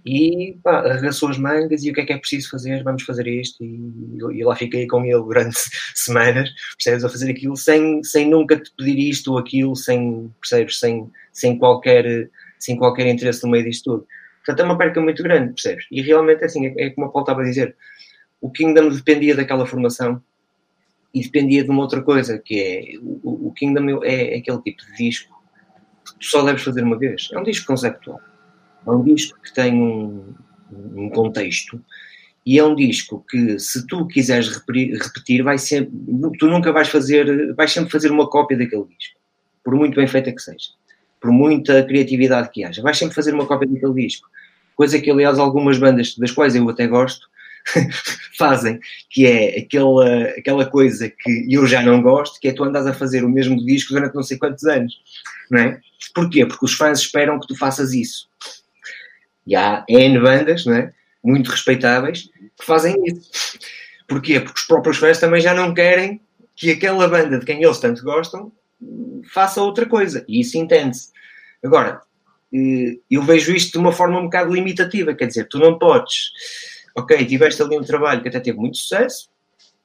E 0.06 0.57
pá, 0.64 0.80
arregaçou 0.80 1.30
as 1.30 1.38
mangas 1.38 1.84
e 1.84 1.91
o 1.91 1.94
que 1.94 2.02
é 2.02 2.06
que 2.06 2.14
é 2.14 2.18
preciso 2.18 2.49
fazer? 2.49 2.84
Vamos 2.84 3.03
fazer 3.03 3.27
isto. 3.27 3.64
E, 3.64 4.18
e 4.34 4.44
lá 4.44 4.56
fiquei 4.56 4.88
com 4.88 5.03
ele 5.03 5.22
durante 5.22 5.57
semanas, 5.94 6.49
percebes? 6.77 7.03
A 7.03 7.10
fazer 7.10 7.30
aquilo 7.30 7.57
sem, 7.57 8.02
sem 8.03 8.30
nunca 8.30 8.57
te 8.57 8.72
pedir 8.77 8.98
isto 9.10 9.34
ou 9.34 9.38
aquilo, 9.38 9.76
sem, 9.76 10.34
percebes? 10.40 10.80
Sem, 10.80 11.11
sem, 11.34 11.57
qualquer, 11.60 12.30
sem 12.60 12.77
qualquer 12.77 13.07
interesse 13.07 13.44
no 13.44 13.52
meio 13.52 13.64
disto 13.64 13.91
tudo. 13.91 14.07
Portanto, 14.45 14.60
é 14.60 14.64
uma 14.64 14.77
perca 14.77 15.02
muito 15.02 15.23
grande, 15.23 15.53
percebes? 15.53 15.86
E 15.91 16.02
realmente, 16.02 16.44
assim, 16.44 16.68
é, 16.68 16.73
é 16.77 16.90
como 16.91 17.07
o 17.07 17.10
Paulo 17.11 17.23
estava 17.23 17.41
a 17.41 17.45
dizer: 17.45 17.76
o 18.41 18.49
Kingdom 18.52 18.90
dependia 18.90 19.36
daquela 19.36 19.65
formação 19.65 20.22
e 21.14 21.22
dependia 21.22 21.64
de 21.64 21.69
uma 21.69 21.81
outra 21.81 22.02
coisa, 22.02 22.38
que 22.38 22.60
é 22.60 22.99
o, 23.02 23.48
o 23.48 23.53
Kingdom 23.53 24.03
é, 24.03 24.36
é 24.36 24.38
aquele 24.38 24.61
tipo 24.61 24.86
de 24.86 24.98
disco 24.98 25.41
que 26.06 26.14
tu 26.19 26.26
só 26.26 26.44
deves 26.44 26.61
fazer 26.61 26.84
uma 26.84 26.98
vez. 26.98 27.30
É 27.34 27.40
um 27.40 27.44
disco 27.44 27.68
conceptual. 27.68 28.19
É 28.86 28.91
um 28.91 29.03
disco 29.03 29.40
que 29.41 29.53
tem 29.53 29.73
um, 29.73 30.34
um 30.72 31.10
contexto 31.10 31.84
e 32.45 32.57
é 32.57 32.64
um 32.64 32.76
disco 32.76 33.23
que, 33.30 33.60
se 33.60 33.86
tu 33.86 34.07
quiseres 34.07 34.49
repetir, 34.49 35.44
vai 35.44 35.57
sempre, 35.57 35.91
tu 36.40 36.48
nunca 36.48 36.72
vais 36.72 36.88
fazer, 36.88 37.53
vais 37.53 37.72
sempre 37.72 37.91
fazer 37.91 38.11
uma 38.11 38.27
cópia 38.27 38.57
daquele 38.57 38.86
disco, 38.86 39.19
por 39.64 39.76
muito 39.76 39.95
bem 39.95 40.07
feita 40.07 40.31
que 40.31 40.41
seja, 40.41 40.69
por 41.19 41.31
muita 41.31 41.83
criatividade 41.83 42.49
que 42.51 42.63
haja, 42.63 42.81
vais 42.81 42.97
sempre 42.97 43.15
fazer 43.15 43.33
uma 43.33 43.45
cópia 43.45 43.67
daquele 43.67 44.07
disco. 44.07 44.27
Coisa 44.75 44.99
que, 44.99 45.11
aliás, 45.11 45.37
algumas 45.37 45.77
bandas, 45.77 46.15
das 46.15 46.31
quais 46.31 46.55
eu 46.55 46.67
até 46.69 46.87
gosto, 46.87 47.27
fazem, 48.37 48.79
que 49.09 49.25
é 49.25 49.59
aquela, 49.59 50.23
aquela 50.37 50.65
coisa 50.65 51.09
que 51.09 51.45
eu 51.49 51.67
já 51.67 51.81
não 51.81 52.01
gosto, 52.01 52.39
que 52.39 52.47
é 52.47 52.53
tu 52.53 52.63
andas 52.63 52.87
a 52.87 52.93
fazer 52.93 53.23
o 53.23 53.29
mesmo 53.29 53.63
disco 53.65 53.93
durante 53.93 54.15
não 54.15 54.23
sei 54.23 54.37
quantos 54.37 54.63
anos, 54.65 54.93
não 55.51 55.59
é? 55.59 55.79
Porquê? 56.13 56.45
Porque 56.45 56.65
os 56.65 56.73
fãs 56.73 56.99
esperam 56.99 57.39
que 57.39 57.47
tu 57.47 57.57
faças 57.57 57.93
isso. 57.93 58.29
E 59.45 59.55
há 59.55 59.83
N 59.87 60.19
bandas, 60.19 60.65
não 60.65 60.75
é? 60.75 60.93
Muito 61.23 61.51
respeitáveis, 61.51 62.29
que 62.57 62.65
fazem 62.65 62.95
isso. 63.05 63.59
Porquê? 64.07 64.39
Porque 64.39 64.59
os 64.59 64.65
próprios 64.65 64.97
fãs 64.97 65.19
também 65.19 65.41
já 65.41 65.53
não 65.53 65.73
querem 65.73 66.21
que 66.55 66.71
aquela 66.71 67.07
banda 67.07 67.39
de 67.39 67.45
quem 67.45 67.63
eles 67.63 67.79
tanto 67.79 68.03
gostam 68.03 68.51
faça 69.31 69.61
outra 69.61 69.85
coisa. 69.85 70.23
E 70.27 70.39
isso 70.41 70.57
entende-se. 70.57 71.10
Agora, 71.64 72.01
eh, 72.53 72.97
eu 73.10 73.22
vejo 73.23 73.53
isto 73.53 73.73
de 73.73 73.77
uma 73.77 73.91
forma 73.91 74.19
um 74.19 74.23
bocado 74.26 74.53
limitativa. 74.53 75.14
Quer 75.14 75.27
dizer, 75.27 75.47
tu 75.47 75.60
não 75.60 75.77
podes. 75.77 76.31
Ok, 76.95 77.26
tiveste 77.26 77.61
ali 77.61 77.77
um 77.77 77.84
trabalho 77.84 78.22
que 78.22 78.30
até 78.30 78.39
teve 78.39 78.57
muito 78.57 78.77
sucesso, 78.77 79.30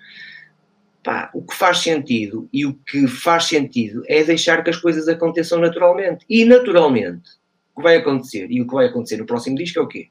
pá, 1.01 1.31
o 1.33 1.41
que 1.41 1.55
faz 1.55 1.77
sentido 1.77 2.49
e 2.51 2.65
o 2.65 2.73
que 2.73 3.07
faz 3.07 3.45
sentido 3.45 4.03
é 4.07 4.25
deixar 4.25 4.61
que 4.61 4.69
as 4.69 4.77
coisas 4.77 5.07
aconteçam 5.07 5.59
naturalmente. 5.59 6.25
E 6.29 6.43
naturalmente, 6.43 7.29
o 7.73 7.79
que 7.79 7.83
vai 7.83 7.95
acontecer 7.95 8.51
e 8.51 8.61
o 8.61 8.67
que 8.67 8.73
vai 8.73 8.87
acontecer 8.87 9.17
no 9.17 9.25
próximo 9.25 9.55
disco 9.55 9.79
é 9.79 9.81
o 9.81 9.87
quê? 9.87 10.09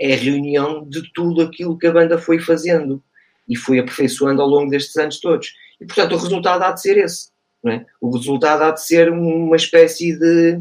É 0.00 0.14
a 0.14 0.16
reunião 0.16 0.88
de 0.88 1.12
tudo 1.12 1.42
aquilo 1.42 1.78
que 1.78 1.86
a 1.86 1.92
banda 1.92 2.18
foi 2.18 2.40
fazendo 2.40 3.02
e 3.48 3.56
foi 3.56 3.78
aperfeiçoando 3.78 4.40
ao 4.40 4.48
longo 4.48 4.70
destes 4.70 4.96
anos 4.96 5.20
todos. 5.20 5.52
E 5.80 5.86
portanto, 5.86 6.14
o 6.14 6.18
resultado 6.18 6.62
há 6.62 6.72
de 6.72 6.80
ser 6.80 6.96
esse. 6.98 7.30
Não 7.62 7.72
é? 7.72 7.86
O 8.00 8.16
resultado 8.16 8.62
há 8.62 8.70
de 8.70 8.84
ser 8.84 9.10
uma 9.10 9.56
espécie 9.56 10.18
de, 10.18 10.58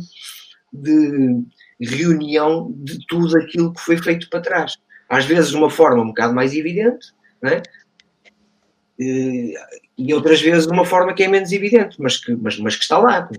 de 0.74 1.46
reunião 1.80 2.74
de 2.78 3.00
tudo 3.08 3.38
aquilo 3.38 3.74
que 3.74 3.82
foi 3.82 3.98
feito 3.98 4.30
para 4.30 4.42
trás. 4.42 4.78
Às 5.08 5.26
vezes 5.26 5.52
de 5.52 5.56
uma 5.56 5.70
forma 5.70 6.04
um 6.04 6.08
bocado 6.08 6.34
mais 6.34 6.54
evidente, 6.54 7.08
não 7.42 7.52
é? 7.52 7.64
Eh, 9.00 9.54
e 9.98 10.14
outras 10.14 10.42
vezes 10.42 10.68
de 10.68 10.74
uma 10.74 10.86
forma 10.86 11.14
que 11.14 11.24
é 11.24 11.28
menos 11.28 11.52
evidente, 11.52 11.96
mas 12.00 12.18
que, 12.18 12.36
mas, 12.36 12.58
mas 12.60 12.76
que 12.76 12.84
está 12.84 12.98
lá. 12.98 13.30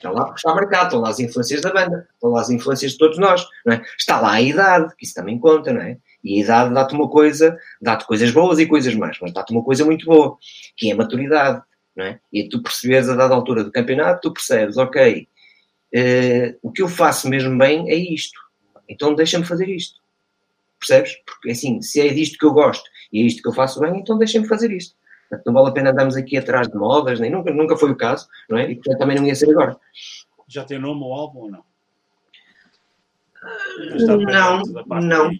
Está 0.00 0.10
lá 0.10 0.24
porque 0.24 0.38
está 0.38 0.54
marcado, 0.54 0.84
estão 0.84 1.00
lá 1.00 1.10
as 1.10 1.20
influências 1.20 1.60
da 1.60 1.70
banda, 1.70 2.08
estão 2.14 2.30
lá 2.30 2.40
as 2.40 2.48
influências 2.48 2.92
de 2.92 2.98
todos 2.98 3.18
nós. 3.18 3.46
Não 3.66 3.74
é? 3.74 3.82
Está 3.98 4.18
lá 4.18 4.32
a 4.32 4.40
idade, 4.40 4.96
que 4.96 5.04
isso 5.04 5.14
também 5.14 5.38
conta, 5.38 5.74
não 5.74 5.82
é? 5.82 5.98
E 6.24 6.36
a 6.36 6.44
idade 6.44 6.72
dá-te 6.72 6.94
uma 6.94 7.06
coisa, 7.06 7.58
dá-te 7.82 8.06
coisas 8.06 8.30
boas 8.30 8.58
e 8.58 8.66
coisas 8.66 8.94
más, 8.94 9.18
mas 9.20 9.30
dá-te 9.34 9.52
uma 9.52 9.62
coisa 9.62 9.84
muito 9.84 10.06
boa, 10.06 10.38
que 10.74 10.88
é 10.88 10.94
a 10.94 10.96
maturidade, 10.96 11.62
não 11.94 12.06
é? 12.06 12.18
E 12.32 12.48
tu 12.48 12.62
percebes 12.62 13.10
a 13.10 13.14
dada 13.14 13.34
altura 13.34 13.62
do 13.62 13.70
campeonato, 13.70 14.22
tu 14.22 14.32
percebes, 14.32 14.78
ok, 14.78 15.28
eh, 15.92 16.56
o 16.62 16.72
que 16.72 16.80
eu 16.80 16.88
faço 16.88 17.28
mesmo 17.28 17.56
bem 17.58 17.90
é 17.90 17.94
isto, 17.94 18.40
então 18.88 19.14
deixa-me 19.14 19.44
fazer 19.44 19.68
isto. 19.68 20.00
Percebes? 20.78 21.16
Porque 21.26 21.50
assim, 21.50 21.82
se 21.82 22.00
é 22.00 22.08
disto 22.08 22.38
que 22.38 22.46
eu 22.46 22.52
gosto 22.52 22.88
e 23.12 23.20
é 23.20 23.26
isto 23.26 23.42
que 23.42 23.48
eu 23.48 23.52
faço 23.52 23.78
bem, 23.80 23.98
então 23.98 24.16
deixa-me 24.16 24.48
fazer 24.48 24.70
isto. 24.70 24.94
Portanto, 25.30 25.46
não 25.46 25.54
vale 25.54 25.68
a 25.68 25.72
pena 25.72 25.90
andarmos 25.92 26.16
aqui 26.16 26.36
atrás 26.36 26.66
de 26.66 26.76
modas, 26.76 27.20
nem 27.20 27.30
nunca, 27.30 27.52
nunca 27.52 27.76
foi 27.76 27.92
o 27.92 27.96
caso, 27.96 28.28
não 28.48 28.58
é? 28.58 28.68
E 28.68 28.74
portanto 28.74 28.98
também 28.98 29.16
não 29.16 29.24
ia 29.24 29.34
ser 29.34 29.48
agora. 29.50 29.78
Já 30.48 30.64
tem 30.64 30.80
nome 30.80 31.02
o 31.02 31.14
álbum 31.14 31.42
ou 31.42 31.50
não? 31.50 31.64
Não, 34.90 35.00
não. 35.00 35.30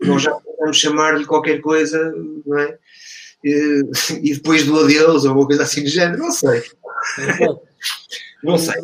Nós 0.00 0.22
já 0.22 0.32
podemos 0.32 0.76
chamar-lhe 0.76 1.24
qualquer 1.24 1.60
coisa, 1.60 2.12
não 2.44 2.58
é? 2.58 2.76
E, 3.44 3.82
e 4.22 4.34
depois 4.34 4.66
do 4.66 4.80
adeus 4.80 5.22
ou 5.22 5.30
alguma 5.30 5.46
coisa 5.46 5.62
assim 5.62 5.84
do 5.84 5.88
género, 5.88 6.18
não 6.18 6.32
sei. 6.32 6.62
Não 8.42 8.58
sei. 8.58 8.74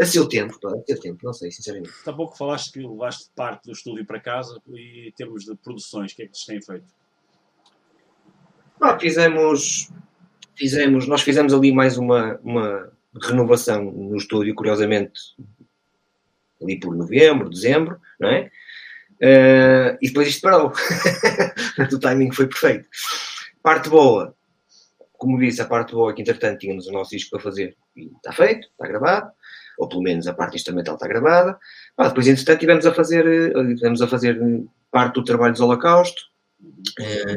É 0.00 0.04
seu 0.04 0.28
tempo, 0.28 0.58
pá, 0.60 0.72
é 0.76 0.92
seu 0.92 1.00
tempo, 1.00 1.18
não 1.24 1.32
sei, 1.32 1.50
sinceramente. 1.50 1.92
Há 2.06 2.12
pouco 2.12 2.36
falaste 2.36 2.72
que 2.72 2.78
levaste 2.78 3.30
parte 3.34 3.66
do 3.66 3.72
estúdio 3.72 4.06
para 4.06 4.20
casa 4.20 4.60
e 4.68 5.08
em 5.08 5.12
termos 5.12 5.44
de 5.44 5.54
produções, 5.56 6.12
o 6.12 6.16
que 6.16 6.22
é 6.22 6.26
que 6.26 6.36
vocês 6.36 6.46
têm 6.46 6.62
feito? 6.62 6.86
Pá, 8.78 8.98
fizemos, 8.98 9.90
fizemos, 10.56 11.06
nós 11.06 11.22
fizemos 11.22 11.52
ali 11.52 11.72
mais 11.72 11.98
uma, 11.98 12.38
uma 12.42 12.92
renovação 13.22 13.84
no 13.84 14.16
estúdio, 14.16 14.54
curiosamente, 14.54 15.20
ali 16.62 16.78
por 16.78 16.94
novembro, 16.94 17.50
dezembro, 17.50 18.00
não 18.20 18.28
é? 18.28 18.50
Eh, 19.20 19.98
e 20.00 20.08
depois 20.08 20.28
isto 20.28 20.42
parou. 20.42 20.72
O 21.92 21.98
timing 21.98 22.32
foi 22.32 22.48
perfeito. 22.48 22.88
Parte 23.62 23.88
boa, 23.88 24.34
como 25.12 25.38
disse, 25.38 25.60
a 25.60 25.64
parte 25.64 25.92
boa 25.92 26.10
é 26.10 26.14
que 26.14 26.22
entretanto 26.22 26.58
tínhamos 26.58 26.86
o 26.86 26.92
nosso 26.92 27.10
disco 27.10 27.30
para 27.30 27.40
fazer 27.40 27.76
e 27.96 28.06
está 28.16 28.32
feito, 28.32 28.68
está 28.68 28.86
gravado, 28.86 29.30
ou 29.78 29.88
pelo 29.88 30.02
menos 30.02 30.26
a 30.26 30.34
parte 30.34 30.56
instrumental 30.56 30.94
está 30.94 31.06
gravada. 31.06 31.58
Pá, 31.96 32.08
depois, 32.08 32.26
entretanto, 32.26 32.60
tivemos 32.60 32.86
a 32.86 32.94
fazer, 32.94 33.26
eh, 33.26 33.74
tivemos 33.74 34.02
a 34.02 34.08
fazer 34.08 34.40
parte 34.90 35.14
do 35.14 35.24
trabalho 35.24 35.52
dos 35.52 35.60
Holocausto, 35.60 36.20
eh, 37.00 37.36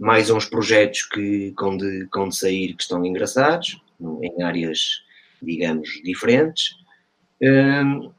mais 0.00 0.30
uns 0.30 0.46
projetos 0.46 1.02
que 1.02 1.52
com 1.52 1.76
de, 1.76 2.06
com 2.06 2.30
de 2.30 2.34
sair 2.34 2.72
que 2.72 2.82
estão 2.82 3.04
engraçados, 3.04 3.78
em 4.00 4.42
áreas, 4.42 5.02
digamos, 5.42 5.90
diferentes. 6.02 6.74
Um, 7.42 8.10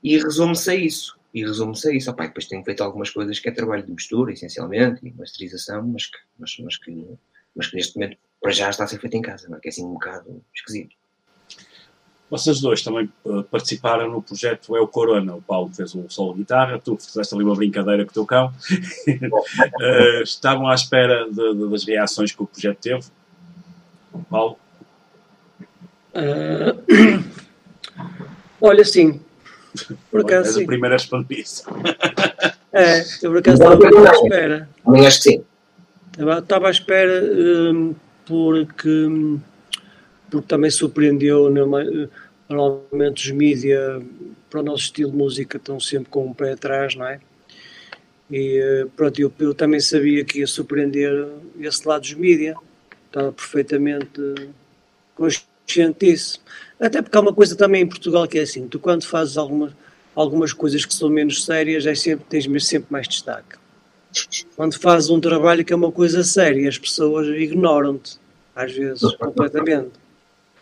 e 0.00 0.16
resume-se 0.16 0.70
a 0.70 0.74
isso. 0.76 1.18
E 1.34 1.42
resume-se 1.42 1.88
a 1.88 1.92
isso. 1.92 2.08
Opa, 2.08 2.28
depois 2.28 2.46
tenho 2.46 2.62
feito 2.62 2.84
algumas 2.84 3.10
coisas 3.10 3.40
que 3.40 3.48
é 3.48 3.52
trabalho 3.52 3.82
de 3.82 3.90
mistura, 3.90 4.32
essencialmente, 4.32 5.04
e 5.04 5.12
masterização, 5.12 5.82
mas 5.82 6.06
que, 6.06 6.18
mas, 6.38 6.56
mas 6.60 6.76
que, 6.78 7.04
mas 7.56 7.66
que 7.66 7.76
neste 7.76 7.98
momento, 7.98 8.16
para 8.40 8.52
já, 8.52 8.70
está 8.70 8.84
a 8.84 8.86
ser 8.86 9.00
feito 9.00 9.16
em 9.16 9.22
casa, 9.22 9.48
não 9.48 9.56
é? 9.56 9.60
que 9.60 9.66
é 9.66 9.70
assim 9.70 9.84
um 9.84 9.94
bocado 9.94 10.40
esquisito. 10.54 10.94
Vocês 12.34 12.60
dois 12.60 12.82
também 12.82 13.08
uh, 13.24 13.44
participaram 13.44 14.10
no 14.10 14.20
projeto 14.20 14.76
É 14.76 14.80
o 14.80 14.88
Corona. 14.88 15.36
O 15.36 15.40
Paulo 15.42 15.70
fez 15.72 15.94
o 15.94 16.04
solo 16.08 16.32
de 16.32 16.40
guitarra, 16.40 16.80
tu 16.82 16.96
fizeste 16.96 17.32
ali 17.32 17.44
uma 17.44 17.54
brincadeira 17.54 18.04
com 18.04 18.10
o 18.10 18.14
teu 18.14 18.26
cão. 18.26 18.52
uh, 19.08 20.22
estavam 20.24 20.66
à 20.66 20.74
espera 20.74 21.28
de, 21.30 21.54
de, 21.54 21.70
das 21.70 21.84
reações 21.84 22.32
que 22.32 22.42
o 22.42 22.46
projeto 22.46 22.78
teve. 22.78 23.04
Paulo? 24.28 24.58
Ah, 26.12 26.74
olha, 28.60 28.84
sim. 28.84 29.20
Por 30.10 30.22
acaso, 30.22 30.58
sim. 30.58 30.66
primeiro 30.66 30.94
a 30.94 30.98
responder 30.98 31.36
isso. 31.36 31.62
É, 32.76 33.02
eu 33.22 33.30
por 33.30 33.38
acaso 33.38 33.62
estava 33.62 33.76
um 33.76 34.04
à 34.04 34.12
espera. 34.12 34.68
Também 34.84 35.06
acho 35.06 35.22
que 35.22 35.30
sim. 35.30 35.44
Estava, 36.42 36.66
à 36.66 36.70
espera 36.72 37.22
hum, 37.72 37.94
porque, 38.26 39.38
porque 40.28 40.48
também 40.48 40.72
surpreendeu. 40.72 41.48
né, 41.50 41.64
ma- 41.64 42.08
Normalmente 42.48 43.24
os 43.24 43.30
mídia, 43.30 44.02
para 44.50 44.60
o 44.60 44.62
nosso 44.62 44.84
estilo 44.84 45.10
de 45.10 45.16
música, 45.16 45.56
estão 45.56 45.80
sempre 45.80 46.10
com 46.10 46.26
um 46.26 46.34
pé 46.34 46.52
atrás, 46.52 46.94
não 46.94 47.06
é? 47.06 47.20
E 48.30 48.58
eh, 48.58 48.86
pronto, 48.96 49.20
eu, 49.20 49.32
eu 49.38 49.54
também 49.54 49.80
sabia 49.80 50.24
que 50.24 50.40
ia 50.40 50.46
surpreender 50.46 51.28
esse 51.60 51.86
lado 51.86 52.02
dos 52.02 52.14
mídia. 52.14 52.54
Estava 53.06 53.32
perfeitamente 53.32 54.50
consciente 55.14 56.06
disso. 56.06 56.42
Até 56.80 57.00
porque 57.00 57.16
há 57.16 57.20
uma 57.20 57.32
coisa 57.32 57.56
também 57.56 57.82
em 57.82 57.86
Portugal 57.86 58.26
que 58.26 58.38
é 58.38 58.42
assim: 58.42 58.66
tu, 58.66 58.78
quando 58.78 59.06
fazes 59.06 59.36
algumas, 59.36 59.72
algumas 60.14 60.52
coisas 60.52 60.84
que 60.84 60.92
são 60.92 61.08
menos 61.08 61.44
sérias, 61.44 61.86
é 61.86 61.94
sempre, 61.94 62.26
tens 62.28 62.66
sempre 62.66 62.86
mais 62.90 63.06
destaque. 63.08 63.56
Quando 64.56 64.78
fazes 64.78 65.10
um 65.10 65.20
trabalho 65.20 65.64
que 65.64 65.72
é 65.72 65.76
uma 65.76 65.90
coisa 65.90 66.22
séria, 66.22 66.68
as 66.68 66.78
pessoas 66.78 67.26
ignoram-te, 67.26 68.18
às 68.54 68.72
vezes, 68.72 69.14
completamente. 69.16 70.03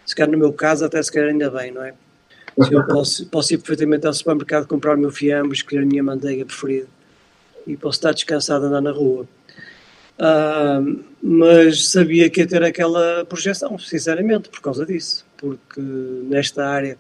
Se 0.04 0.14
calhar 0.14 0.30
no 0.30 0.38
meu 0.38 0.52
caso, 0.52 0.84
até 0.84 1.02
se 1.02 1.10
calhar 1.12 1.30
ainda 1.30 1.50
bem, 1.50 1.70
não 1.70 1.84
é? 1.84 1.94
Eu 2.70 2.84
posso, 2.86 3.26
posso 3.26 3.54
ir 3.54 3.58
perfeitamente 3.58 4.06
ao 4.06 4.12
supermercado 4.12 4.66
comprar 4.66 4.96
o 4.96 5.00
meu 5.00 5.10
fiambre, 5.10 5.56
escolher 5.56 5.82
a 5.82 5.86
minha 5.86 6.02
manteiga 6.02 6.44
preferida 6.44 6.86
e 7.66 7.76
posso 7.76 7.98
estar 7.98 8.12
descansado 8.12 8.64
a 8.64 8.68
andar 8.68 8.80
na 8.82 8.90
rua. 8.90 9.26
Ah, 10.18 10.80
mas 11.22 11.88
sabia 11.88 12.28
que 12.28 12.40
ia 12.40 12.46
ter 12.46 12.62
aquela 12.62 13.24
projeção, 13.24 13.78
sinceramente, 13.78 14.48
por 14.48 14.60
causa 14.60 14.84
disso. 14.84 15.24
Porque 15.38 15.80
nesta 15.80 16.66
área, 16.66 16.98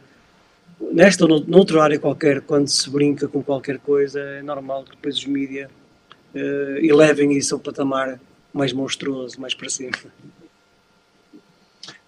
nesta 0.92 1.24
ou 1.24 1.28
nout- 1.28 1.50
noutra 1.50 1.82
área 1.82 1.98
qualquer, 1.98 2.40
quando 2.40 2.68
se 2.68 2.88
brinca 2.88 3.28
com 3.28 3.42
qualquer 3.42 3.78
coisa, 3.78 4.20
é 4.20 4.42
normal 4.42 4.84
que 4.84 4.90
depois 4.92 5.16
os 5.16 5.26
mídia 5.26 5.68
eh, 6.34 6.78
elevem 6.82 7.32
isso 7.36 7.54
ao 7.54 7.60
patamar 7.60 8.18
mais 8.52 8.72
monstruoso, 8.72 9.40
mais 9.40 9.54
para 9.54 9.68
cima. 9.68 9.92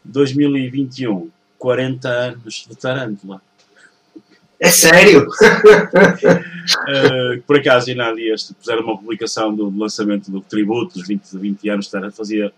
2021, 0.05 1.31
40 1.59 2.09
anos 2.09 2.66
de 2.68 2.76
Tarântula. 2.76 3.40
É 4.60 4.70
sério? 4.70 5.26
Uh, 6.89 7.43
por 7.47 7.59
acaso, 7.59 7.90
ainda 7.90 8.09
há 8.09 8.14
dias 8.14 8.52
puseram 8.52 8.82
uma 8.82 8.97
publicação 8.97 9.55
do 9.55 9.68
lançamento 9.76 10.31
do 10.31 10.40
tributo 10.40 10.94
dos 10.98 11.09
20, 11.09 11.36
20 11.39 11.68
anos 11.68 11.86
de 11.86 11.90
Tarântula. 11.90 12.16
Fazia, 12.16 12.52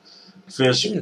fez, 0.49 0.93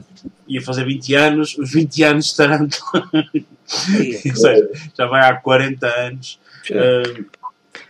ia 0.47 0.63
fazer 0.63 0.85
20 0.85 1.15
anos, 1.15 1.59
os 1.59 1.73
20 1.73 2.03
anos 2.05 2.27
de 2.27 2.37
Tarântula. 2.37 3.11
Ou 3.15 4.37
seja, 4.37 4.71
já 4.97 5.07
vai 5.07 5.29
há 5.29 5.35
40 5.37 5.87
anos. 5.87 6.39
Uh, 6.71 7.25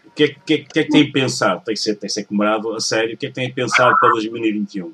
O 0.06 0.10
que, 0.14 0.24
é, 0.24 0.28
que, 0.28 0.54
é, 0.54 0.58
que 0.58 0.78
é 0.78 0.84
que 0.84 0.90
tem 0.90 1.10
pensado? 1.10 1.62
Tem 1.64 1.74
que, 1.74 1.80
ser, 1.80 1.96
tem 1.96 2.06
que 2.06 2.14
ser 2.14 2.24
comemorado 2.24 2.72
a 2.72 2.80
sério. 2.80 3.14
O 3.14 3.18
que 3.18 3.26
é 3.26 3.28
que 3.30 3.34
tem 3.34 3.52
pensado 3.52 3.98
para 3.98 4.10
2021? 4.10 4.92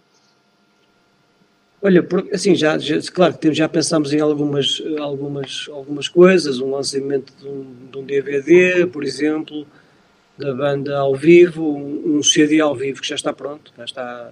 Olha, 1.82 2.06
assim, 2.32 2.54
já, 2.54 2.76
já- 2.78 3.00
claro 3.12 3.32
que 3.34 3.40
temos- 3.40 3.56
já 3.56 3.68
pensámos 3.68 4.12
em 4.12 4.20
algumas, 4.20 4.82
algumas, 4.98 5.66
algumas 5.70 6.08
coisas, 6.08 6.60
um 6.60 6.70
lançamento 6.72 7.32
de 7.40 7.48
um, 7.48 7.74
de 7.90 7.98
um 7.98 8.04
DVD, 8.04 8.86
por 8.86 9.02
exemplo, 9.02 9.66
da 10.36 10.54
banda 10.54 10.98
ao 10.98 11.16
vivo, 11.16 11.62
um, 11.74 12.18
um 12.18 12.22
CD 12.22 12.60
ao 12.60 12.76
vivo 12.76 13.00
que 13.00 13.08
já 13.08 13.14
está 13.14 13.32
pronto, 13.32 13.72
já 13.78 13.84
está. 13.84 14.30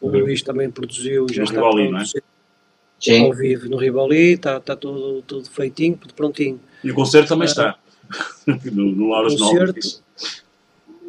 O 0.00 0.08
Luís 0.08 0.42
também 0.42 0.70
produziu, 0.70 1.26
já 1.30 1.38
No 1.42 1.44
está 1.44 1.54
Rivoli, 1.60 1.88
pronto. 1.88 1.92
não 1.92 2.00
é? 2.00 2.22
Sim. 3.00 3.24
Ao 3.24 3.32
vivo 3.32 3.68
no 3.70 3.76
Riboli, 3.78 4.32
está, 4.34 4.58
está 4.58 4.76
tudo, 4.76 5.22
tudo 5.22 5.48
feitinho, 5.48 5.96
tudo 5.96 6.12
prontinho. 6.14 6.60
E 6.84 6.90
o 6.90 6.94
concerto 6.94 7.28
também 7.30 7.48
Ah, 7.48 7.50
está. 7.50 7.78
no, 8.72 8.84
no 8.92 9.08
9. 9.08 9.36
concerto, 9.38 10.02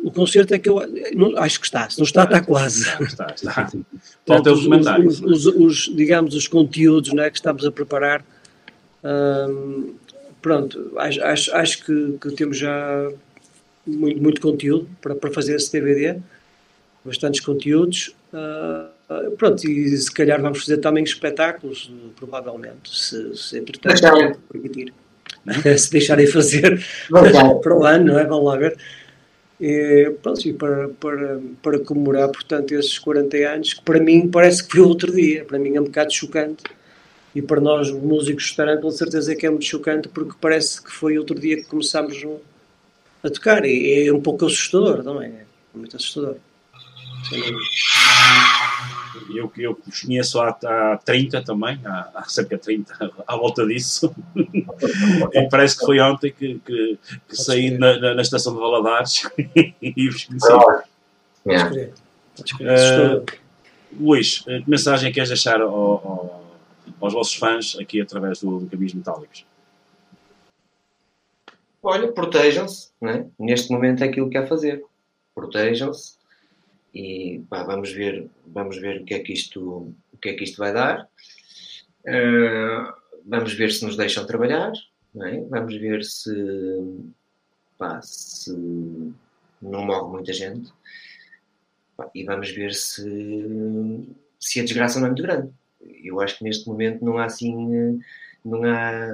o 0.03 0.11
concerto 0.11 0.53
é 0.53 0.59
que 0.59 0.69
eu 0.69 0.81
não- 1.15 1.37
acho 1.37 1.59
que 1.59 1.65
está, 1.65 1.89
se 1.89 1.97
não 1.99 2.05
está, 2.05 2.23
está 2.23 2.41
quase. 2.41 2.81
Está, 3.01 3.33
está. 3.35 3.53
Falta 4.25 4.51
Portanto, 4.53 5.07
os, 5.07 5.19
os- 5.21 5.45
os- 5.45 5.55
os- 5.87 5.95
digamos, 5.95 6.35
os 6.35 6.47
conteúdos 6.47 7.11
né, 7.13 7.29
que 7.29 7.37
estamos 7.37 7.65
a 7.65 7.71
preparar. 7.71 8.23
hum, 9.03 9.93
pronto, 10.41 10.93
acho, 10.97 11.21
acho, 11.23 11.55
acho 11.55 11.85
que, 11.85 12.17
que 12.21 12.31
temos 12.31 12.57
já 12.57 13.11
muito, 13.85 14.21
muito 14.21 14.41
conteúdo 14.41 14.87
para, 15.01 15.15
para 15.15 15.31
fazer 15.31 15.55
esse 15.55 15.71
DVD. 15.71 16.17
bastantes 17.03 17.39
conteúdos. 17.41 18.13
Ah, 18.33 18.87
pronto, 19.37 19.67
e 19.67 19.97
se 19.97 20.11
calhar 20.11 20.39
vamos 20.41 20.59
fazer 20.59 20.77
também 20.77 21.03
espetáculos, 21.03 21.91
provavelmente, 22.15 22.95
se, 22.95 23.35
se 23.35 23.57
entretanto 23.57 24.39
permitir. 24.51 24.93
se 25.77 25.89
deixarem 25.91 26.27
fazer 26.27 26.79
para 27.09 27.75
o 27.77 27.83
ano, 27.85 28.05
não 28.13 28.19
é? 28.19 28.25
Vamos 28.25 28.45
lá 28.45 28.57
ver. 28.57 28.77
E, 29.59 30.15
pronto, 30.23 30.47
e 30.47 30.53
para, 30.53 30.87
para, 30.87 31.41
para 31.61 31.79
comemorar, 31.79 32.29
portanto, 32.29 32.71
esses 32.73 32.97
40 32.97 33.37
anos, 33.37 33.73
que 33.73 33.81
para 33.81 33.99
mim 33.99 34.29
parece 34.29 34.63
que 34.63 34.71
foi 34.71 34.81
outro 34.81 35.11
dia, 35.11 35.43
para 35.43 35.59
mim 35.59 35.75
é 35.75 35.81
um 35.81 35.85
bocado 35.85 36.13
chocante. 36.13 36.63
E 37.35 37.41
para 37.41 37.59
nós, 37.59 37.91
músicos 37.91 38.43
de 38.43 38.49
restaurante, 38.49 38.81
com 38.81 38.91
certeza 38.91 39.35
que 39.35 39.45
é 39.45 39.49
muito 39.49 39.65
chocante, 39.65 40.07
porque 40.07 40.33
parece 40.39 40.81
que 40.81 40.91
foi 40.91 41.17
outro 41.17 41.39
dia 41.39 41.57
que 41.57 41.65
começámos 41.65 42.25
a 43.23 43.29
tocar. 43.29 43.65
E 43.65 44.07
é 44.07 44.13
um 44.13 44.21
pouco 44.21 44.45
assustador 44.45 45.03
também, 45.03 45.29
é 45.29 45.45
muito 45.73 45.95
assustador. 45.95 46.37
Eu, 49.35 49.51
eu 49.57 49.77
os 49.87 50.01
conheço 50.01 50.39
há, 50.39 50.49
há 50.63 50.97
30 51.03 51.43
também, 51.43 51.79
há, 51.85 52.09
há 52.15 52.23
cerca 52.25 52.55
de 52.57 52.63
30 52.63 53.11
à 53.27 53.35
volta 53.35 53.65
disso. 53.65 54.13
e 54.35 55.49
parece 55.49 55.77
que 55.77 55.85
foi 55.85 55.99
ontem 55.99 56.31
que, 56.31 56.59
que, 56.59 56.97
que 57.27 57.35
saí 57.35 57.77
na, 57.77 57.97
na, 57.99 58.13
na 58.15 58.21
estação 58.21 58.53
de 58.53 58.59
Valadares 58.59 59.23
e 59.81 60.09
vos 60.09 60.23
conheci. 60.25 60.47
Podes 61.43 61.63
crer, 61.63 61.93
Eh, 62.61 62.73
assustador. 62.73 63.23
Luís, 63.99 64.43
eh, 64.47 64.61
que 64.61 64.69
mensagem 64.69 65.11
queres 65.11 65.29
deixar 65.29 65.61
ao- 65.61 65.69
ao- 65.73 66.43
aos 67.01 67.13
vossos 67.13 67.35
fãs 67.35 67.75
aqui 67.79 67.99
através 68.01 68.39
do, 68.41 68.59
do 68.59 68.67
Caminhos 68.67 68.93
Metálicos? 68.93 69.45
Olha, 71.81 72.11
protejam-se, 72.11 72.89
não 73.01 73.09
é? 73.09 73.25
neste 73.39 73.71
momento 73.71 74.03
é 74.03 74.07
aquilo 74.07 74.29
que 74.29 74.37
há 74.37 74.43
a 74.43 74.47
fazer. 74.47 74.83
Protejam-se 75.33 76.18
e 76.93 77.43
pá, 77.49 77.63
vamos 77.63 77.91
ver, 77.91 78.29
vamos 78.45 78.77
ver 78.77 79.01
o 79.01 79.05
que 79.05 79.13
é 79.13 79.19
que 79.19 79.33
isto, 79.33 79.93
o 80.13 80.17
que 80.21 80.29
é 80.29 80.33
que 80.33 80.43
isto 80.43 80.57
vai 80.57 80.73
dar. 80.73 81.09
Ah, 82.07 82.95
vamos 83.25 83.53
ver 83.53 83.71
se 83.71 83.85
nos 83.85 83.95
deixam 83.95 84.25
trabalhar, 84.25 84.71
é? 85.23 85.41
Vamos 85.41 85.75
ver 85.75 86.03
se, 86.03 86.33
pá, 87.77 88.01
se 88.01 88.51
não 89.61 89.85
morre 89.85 90.11
muita 90.11 90.33
gente. 90.33 90.71
Pá, 91.97 92.09
e 92.15 92.23
vamos 92.23 92.49
ver 92.51 92.73
se, 92.73 93.03
se 94.39 94.59
a 94.59 94.63
desgraça 94.63 94.99
não 94.99 95.07
é 95.07 95.09
muito 95.09 95.23
grande. 95.23 95.51
Eu 96.03 96.19
acho 96.21 96.37
que 96.37 96.43
neste 96.43 96.67
momento 96.67 97.03
não 97.03 97.17
há 97.17 97.25
assim, 97.25 98.01
não 98.43 98.63
há, 98.63 99.07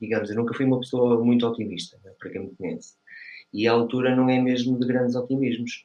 digamos, 0.00 0.30
eu 0.30 0.36
nunca 0.36 0.54
fui 0.54 0.64
uma 0.66 0.80
pessoa 0.80 1.22
muito 1.22 1.46
otimista, 1.46 1.98
né, 2.04 2.12
para 2.18 2.30
quem 2.30 2.42
me 2.42 2.54
conhece. 2.54 2.94
E 3.52 3.66
a 3.66 3.72
altura 3.72 4.14
não 4.14 4.28
é 4.30 4.40
mesmo 4.40 4.78
de 4.78 4.86
grandes 4.86 5.16
otimismos. 5.16 5.84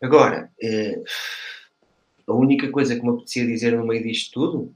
Agora, 0.00 0.50
eh, 0.60 1.02
a 2.26 2.34
única 2.34 2.70
coisa 2.70 2.94
que 2.94 3.02
me 3.02 3.10
apetecia 3.10 3.46
dizer 3.46 3.76
no 3.76 3.86
meio 3.86 4.02
disto 4.02 4.32
tudo, 4.32 4.74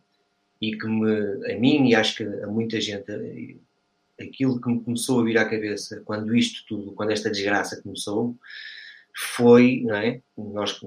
e 0.61 0.77
que 0.77 0.87
me, 0.87 1.53
a 1.53 1.59
mim 1.59 1.89
e 1.89 1.95
acho 1.95 2.17
que 2.17 2.25
a 2.25 2.47
muita 2.47 2.81
gente, 2.81 3.11
eh, 3.11 3.57
aquilo 4.23 4.61
que 4.61 4.69
me 4.69 4.81
começou 4.83 5.21
a 5.21 5.25
vir 5.25 5.39
à 5.39 5.49
cabeça 5.49 6.03
quando 6.05 6.35
isto 6.35 6.65
tudo, 6.67 6.93
quando 6.93 7.11
esta 7.11 7.31
desgraça 7.31 7.81
começou, 7.83 8.37
foi, 9.15 9.83
não 9.85 9.97
é? 9.97 10.21
Nós 10.37 10.79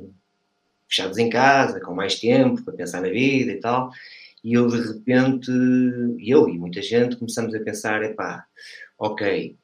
fechados 0.88 1.18
em 1.18 1.30
casa, 1.30 1.80
com 1.80 1.94
mais 1.94 2.20
tempo 2.20 2.64
para 2.64 2.74
pensar 2.74 3.02
na 3.02 3.10
vida 3.10 3.52
e 3.52 3.60
tal, 3.60 3.92
e 4.44 4.54
eu 4.54 4.68
de 4.68 4.80
repente, 4.80 5.52
eu 6.20 6.48
e 6.50 6.58
muita 6.58 6.82
gente, 6.82 7.16
começamos 7.16 7.56
a 7.56 7.60
pensar, 7.60 8.04
epá, 8.04 8.46
ok, 8.98 9.56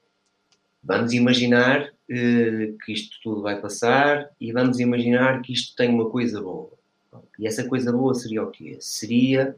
vamos 0.84 1.14
imaginar 1.14 1.94
que 2.10 2.92
isto 2.92 3.18
tudo 3.22 3.42
vai 3.42 3.62
passar 3.62 4.30
e 4.42 4.52
vamos 4.52 4.80
imaginar 4.80 5.42
que 5.42 5.54
isto 5.54 5.76
tem 5.76 5.90
uma 5.90 6.10
coisa 6.10 6.42
boa. 6.42 6.72
E 7.38 7.48
essa 7.48 7.68
coisa 7.68 7.92
boa 7.92 8.14
seria 8.16 8.44
o 8.44 8.50
quê? 8.52 8.78
Seria 8.80 9.56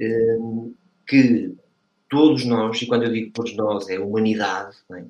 eh, 0.00 0.38
que 1.06 1.54
todos 2.08 2.44
nós, 2.44 2.82
e 2.82 2.86
quando 2.86 3.04
eu 3.04 3.12
digo 3.12 3.32
todos 3.32 3.54
nós, 3.56 3.88
é 3.88 3.96
a 3.96 4.00
humanidade, 4.04 4.76
é? 4.92 5.04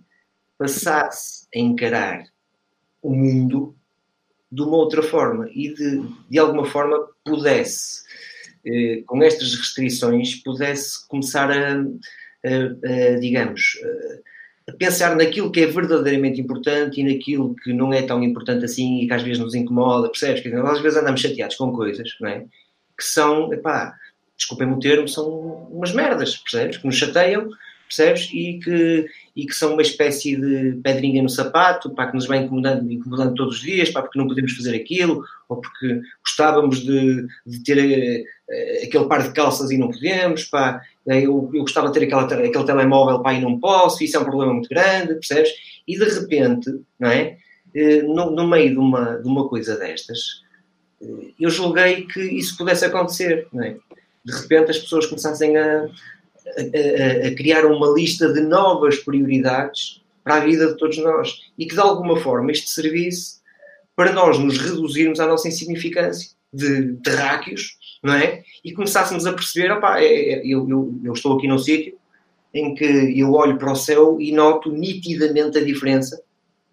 passasse 0.58 1.46
a 1.54 1.58
encarar 1.58 2.24
o 3.02 3.14
mundo 3.14 3.74
de 4.52 4.60
uma 4.62 4.76
outra 4.76 5.02
forma 5.02 5.48
e 5.52 5.72
de, 5.72 6.02
de 6.28 6.38
alguma 6.38 6.66
forma 6.66 7.08
pudesse, 7.24 8.02
eh, 8.66 9.02
com 9.06 9.22
estas 9.22 9.54
restrições, 9.54 10.34
pudesse 10.36 11.06
começar 11.08 11.50
a, 11.50 11.72
a- 11.72 13.14
a, 13.14 13.18
digamos, 13.18 13.78
a 13.82 14.30
pensar 14.78 15.16
naquilo 15.16 15.50
que 15.50 15.60
é 15.60 15.66
verdadeiramente 15.66 16.40
importante 16.40 17.00
e 17.00 17.04
naquilo 17.04 17.54
que 17.56 17.72
não 17.72 17.92
é 17.92 18.02
tão 18.02 18.22
importante 18.22 18.64
assim 18.64 19.00
e 19.00 19.06
que 19.06 19.12
às 19.12 19.22
vezes 19.22 19.38
nos 19.38 19.54
incomoda, 19.54 20.08
percebes? 20.08 20.42
Dizer, 20.42 20.62
nós 20.62 20.76
às 20.76 20.80
vezes 20.80 20.98
andamos 20.98 21.20
chateados 21.20 21.56
com 21.56 21.72
coisas, 21.72 22.08
não 22.20 22.28
é? 22.28 22.40
Que 22.96 23.04
são, 23.04 23.52
epá, 23.52 23.94
desculpem-me 24.36 24.74
o 24.74 24.78
termo, 24.78 25.08
são 25.08 25.28
umas 25.70 25.92
merdas, 25.92 26.36
percebes? 26.36 26.78
Que 26.78 26.86
nos 26.86 26.96
chateiam, 26.96 27.48
percebes? 27.86 28.30
E 28.32 28.58
que, 28.62 29.06
e 29.34 29.46
que 29.46 29.54
são 29.54 29.74
uma 29.74 29.82
espécie 29.82 30.36
de 30.36 30.80
pedrinha 30.82 31.22
no 31.22 31.28
sapato, 31.28 31.90
pá, 31.90 32.06
que 32.08 32.14
nos 32.14 32.26
vai 32.26 32.38
incomodando, 32.38 32.90
incomodando 32.90 33.34
todos 33.34 33.56
os 33.56 33.62
dias, 33.62 33.90
pá, 33.90 34.02
porque 34.02 34.18
não 34.18 34.26
podemos 34.26 34.52
fazer 34.52 34.74
aquilo, 34.74 35.24
ou 35.48 35.60
porque 35.60 36.00
gostávamos 36.24 36.80
de, 36.80 37.26
de 37.46 37.62
ter 37.62 37.78
eh, 38.50 38.84
aquele 38.84 39.06
par 39.06 39.22
de 39.22 39.32
calças 39.32 39.70
e 39.70 39.78
não 39.78 39.90
podemos, 39.90 40.44
pá, 40.44 40.82
eh, 41.06 41.20
eu, 41.20 41.50
eu 41.54 41.60
gostava 41.60 41.88
de 41.88 41.94
ter 41.94 42.04
aquela, 42.06 42.24
aquele 42.24 42.64
telemóvel, 42.64 43.22
pá, 43.22 43.32
e 43.32 43.40
não 43.40 43.58
posso, 43.58 44.02
isso 44.02 44.16
é 44.16 44.20
um 44.20 44.24
problema 44.24 44.52
muito 44.52 44.68
grande, 44.68 45.14
percebes? 45.14 45.50
E 45.86 45.96
de 45.96 46.04
repente, 46.04 46.70
não 46.98 47.08
é? 47.08 47.38
Eh, 47.74 48.02
No, 48.02 48.30
no 48.32 48.48
meio 48.48 48.70
de 48.70 48.78
uma, 48.78 49.16
de 49.16 49.28
uma 49.28 49.48
coisa 49.48 49.76
destas, 49.76 50.42
eh, 51.00 51.32
eu 51.38 51.50
julguei 51.50 52.06
que 52.06 52.20
isso 52.20 52.56
pudesse 52.56 52.84
acontecer, 52.84 53.46
não 53.52 53.62
é? 53.62 53.76
De 54.24 54.32
repente 54.32 54.70
as 54.70 54.78
pessoas 54.78 55.06
começassem 55.06 55.56
a, 55.56 55.88
a- 56.58 57.34
criar 57.34 57.64
uma 57.66 57.88
lista 57.88 58.32
de 58.32 58.40
novas 58.40 58.96
prioridades 58.98 60.00
para 60.24 60.36
a 60.36 60.40
vida 60.40 60.68
de 60.68 60.76
todos 60.76 60.98
nós 60.98 61.40
e 61.58 61.66
que 61.66 61.74
de 61.74 61.80
alguma 61.80 62.16
forma 62.20 62.52
isto 62.52 62.68
servisse 62.68 63.40
para 63.96 64.12
nós 64.12 64.38
nos 64.38 64.58
reduzirmos 64.58 65.20
à 65.20 65.26
nossa 65.26 65.48
insignificância 65.48 66.30
de 66.52 66.94
terráqueos, 67.04 67.76
não 68.02 68.14
é? 68.14 68.42
E 68.64 68.72
começássemos 68.72 69.26
a 69.26 69.32
perceber, 69.32 69.70
opá, 69.72 70.00
é- 70.00 70.32
é- 70.32 70.46
eu, 70.46 70.68
eu- 70.68 71.00
eu 71.04 71.12
estou 71.12 71.36
aqui 71.36 71.46
num 71.46 71.58
sítio 71.58 71.94
em 72.52 72.74
que 72.74 72.84
eu 72.84 73.32
olho 73.32 73.56
para 73.58 73.72
o 73.72 73.76
céu 73.76 74.16
e 74.20 74.32
noto 74.32 74.72
nitidamente 74.72 75.58
a 75.58 75.64
diferença 75.64 76.20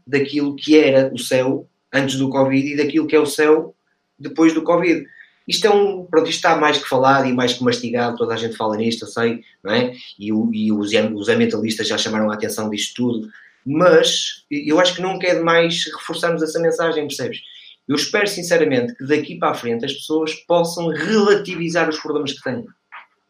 daquilo 0.05 0.55
que 0.55 0.77
era 0.77 1.13
o 1.13 1.17
céu 1.19 1.67
antes 1.93 2.15
do 2.15 2.29
Covid 2.29 2.67
e 2.73 2.77
daquilo 2.77 3.05
que 3.07 3.15
é 3.15 3.19
o 3.19 3.25
céu 3.25 3.75
depois 4.17 4.53
do 4.53 4.63
Covid. 4.63 5.05
Isto 5.47 5.67
é 5.67 5.69
um, 5.69 6.05
pronto, 6.05 6.29
isto 6.29 6.37
está 6.37 6.57
mais 6.57 6.77
que 6.77 6.89
falado 6.89 7.25
e 7.25 7.33
mais 7.33 7.53
que 7.53 7.63
mastigado, 7.63 8.17
toda 8.17 8.33
a 8.33 8.37
gente 8.37 8.57
fala 8.57 8.75
nisto, 8.75 9.05
eu 9.05 9.07
sei, 9.07 9.43
não 9.63 9.73
é? 9.73 9.93
E, 10.19 10.27
e 10.27 10.71
os, 10.71 10.91
os 11.15 11.29
ambientalistas 11.29 11.87
já 11.87 11.97
chamaram 11.97 12.29
a 12.29 12.33
atenção 12.33 12.69
disto 12.69 12.95
tudo, 12.95 13.29
mas 13.65 14.45
eu 14.51 14.79
acho 14.79 14.95
que 14.95 15.01
nunca 15.01 15.27
é 15.27 15.35
demais 15.35 15.85
reforçarmos 15.85 16.43
essa 16.43 16.59
mensagem, 16.59 17.07
percebes? 17.07 17.39
Eu 17.87 17.95
espero 17.95 18.27
sinceramente 18.27 18.93
que 18.95 19.05
daqui 19.05 19.35
para 19.35 19.51
a 19.51 19.53
frente 19.53 19.85
as 19.85 19.93
pessoas 19.93 20.33
possam 20.33 20.87
relativizar 20.87 21.87
os 21.89 21.99
problemas 21.99 22.33
que 22.33 22.43
têm, 22.43 22.65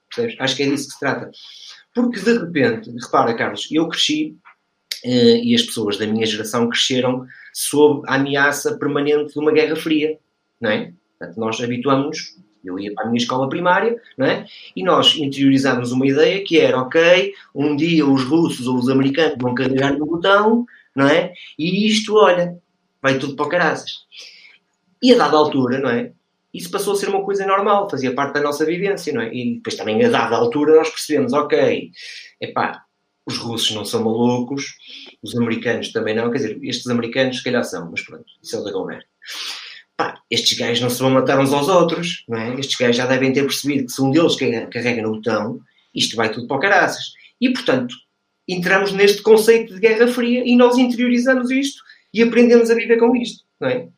percebes? 0.09 0.35
Acho 0.39 0.55
que 0.55 0.63
é 0.63 0.69
disso 0.69 0.87
que 0.87 0.93
se 0.93 0.99
trata. 0.99 1.29
Porque 1.93 2.19
de 2.19 2.33
repente, 2.33 2.91
repara, 2.99 3.35
Carlos, 3.35 3.67
eu 3.71 3.87
cresci 3.87 4.35
eh, 5.03 5.41
e 5.43 5.55
as 5.55 5.63
pessoas 5.63 5.97
da 5.97 6.07
minha 6.07 6.25
geração 6.25 6.69
cresceram 6.69 7.27
sob 7.53 8.03
a 8.07 8.15
ameaça 8.15 8.77
permanente 8.77 9.33
de 9.33 9.39
uma 9.39 9.51
guerra 9.51 9.75
fria, 9.75 10.17
não 10.59 10.69
é? 10.69 10.93
Portanto, 11.17 11.39
nós 11.39 11.59
habituamos-nos, 11.61 12.37
eu 12.63 12.77
ia 12.77 12.93
para 12.93 13.05
a 13.05 13.07
minha 13.07 13.21
escola 13.21 13.49
primária, 13.49 13.99
não 14.17 14.25
é? 14.25 14.45
E 14.75 14.83
nós 14.83 15.15
interiorizámos 15.15 15.91
uma 15.91 16.05
ideia 16.05 16.43
que 16.43 16.59
era, 16.59 16.79
ok, 16.79 17.33
um 17.55 17.75
dia 17.75 18.05
os 18.05 18.23
russos 18.23 18.67
ou 18.67 18.77
os 18.77 18.89
americanos 18.89 19.37
vão 19.39 19.55
carregar 19.55 19.97
no 19.97 20.05
botão, 20.05 20.65
não 20.95 21.07
é? 21.07 21.33
E 21.57 21.87
isto, 21.87 22.15
olha, 22.15 22.57
vai 23.01 23.17
tudo 23.17 23.35
para 23.35 23.45
o 23.45 23.49
caraças. 23.49 23.91
E 25.01 25.13
a 25.13 25.17
dada 25.17 25.37
altura, 25.37 25.79
não 25.79 25.89
é? 25.89 26.11
Isso 26.53 26.71
passou 26.71 26.93
a 26.93 26.95
ser 26.95 27.09
uma 27.09 27.23
coisa 27.23 27.45
normal, 27.45 27.89
fazia 27.89 28.13
parte 28.13 28.33
da 28.33 28.41
nossa 28.41 28.65
vivência, 28.65 29.13
não 29.13 29.21
é? 29.21 29.33
E 29.33 29.55
depois 29.55 29.75
também, 29.75 30.03
a 30.03 30.09
dada 30.09 30.35
altura, 30.35 30.75
nós 30.75 30.89
percebemos, 30.89 31.33
ok, 31.33 31.91
epá, 32.41 32.83
os 33.25 33.37
russos 33.37 33.75
não 33.75 33.83
são 33.83 34.03
malucos, 34.03 34.77
os 35.21 35.35
americanos 35.35 35.91
também 35.91 36.15
não, 36.15 36.31
quer 36.31 36.37
dizer, 36.37 36.59
estes 36.63 36.87
americanos 36.87 37.37
se 37.37 37.43
calhar 37.43 37.63
são, 37.63 37.91
mas 37.91 38.01
pronto, 38.01 38.25
isso 38.41 38.55
é 38.55 38.59
o 38.59 38.63
da 38.63 38.71
conversa. 38.71 39.07
Pá, 39.97 40.21
estes 40.29 40.57
gajos 40.57 40.79
não 40.79 40.89
se 40.91 41.01
vão 41.01 41.09
matar 41.09 41.39
uns 41.39 41.51
aos 41.51 41.67
outros, 41.67 42.23
não 42.29 42.37
é? 42.37 42.59
Estes 42.59 42.77
gajos 42.77 42.95
já 42.95 43.07
devem 43.07 43.33
ter 43.33 43.41
percebido 43.41 43.87
que 43.87 43.91
se 43.91 44.01
um 44.01 44.11
deles 44.11 44.35
carrega, 44.35 45.01
no 45.01 45.13
botão, 45.13 45.59
isto 45.93 46.15
vai 46.15 46.31
tudo 46.31 46.47
para 46.47 46.57
o 46.57 46.59
caraças. 46.59 47.03
E, 47.41 47.51
portanto, 47.51 47.95
entramos 48.47 48.91
neste 48.91 49.23
conceito 49.23 49.73
de 49.73 49.79
Guerra 49.79 50.07
Fria 50.07 50.43
e 50.45 50.55
nós 50.55 50.77
interiorizamos 50.77 51.49
isto 51.49 51.81
e 52.13 52.21
aprendemos 52.21 52.69
a 52.69 52.75
viver 52.75 52.97
com 52.97 53.15
isto, 53.15 53.43
não 53.59 53.69
é? 53.69 53.89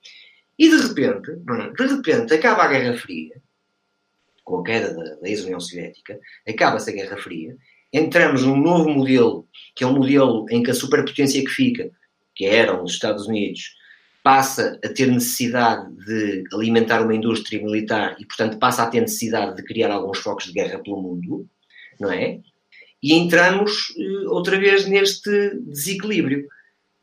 E 0.58 0.70
de 0.70 0.78
repente, 0.78 1.32
é? 1.32 1.70
de 1.72 1.96
repente, 1.96 2.34
acaba 2.34 2.64
a 2.64 2.68
Guerra 2.68 2.98
Fria, 2.98 3.42
com 4.44 4.60
a 4.60 4.64
queda 4.64 4.94
da, 4.94 5.16
da 5.16 5.30
ex-União 5.30 5.60
Soviética, 5.60 6.18
acaba-se 6.48 6.90
a 6.90 6.94
Guerra 6.94 7.18
Fria, 7.18 7.56
entramos 7.94 8.44
num 8.44 8.58
novo 8.58 8.90
modelo, 8.90 9.48
que 9.76 9.84
é 9.84 9.88
um 9.88 9.94
modelo 9.94 10.46
em 10.50 10.64
que 10.64 10.72
a 10.72 10.74
superpotência 10.74 11.44
que 11.44 11.50
fica, 11.50 11.92
que 12.36 12.46
eram 12.46 12.84
os 12.84 12.94
Estados 12.94 13.28
Unidos, 13.28 13.76
passa 14.30 14.80
a 14.86 14.90
ter 14.90 15.08
necessidade 15.08 15.92
de 16.06 16.44
alimentar 16.54 17.02
uma 17.02 17.16
indústria 17.16 17.60
militar 17.64 18.16
e, 18.20 18.26
portanto, 18.28 18.60
passa 18.60 18.84
a 18.84 18.88
ter 18.88 19.02
necessidade 19.02 19.56
de 19.56 19.64
criar 19.64 19.90
alguns 19.90 20.20
focos 20.20 20.46
de 20.46 20.54
guerra 20.54 20.78
pelo 20.78 21.02
mundo, 21.02 21.48
não 22.00 22.12
é? 22.12 22.40
E 23.02 23.16
entramos 23.16 23.92
eh, 23.98 24.28
outra 24.28 24.60
vez 24.60 24.86
neste 24.86 25.56
desequilíbrio. 25.62 26.48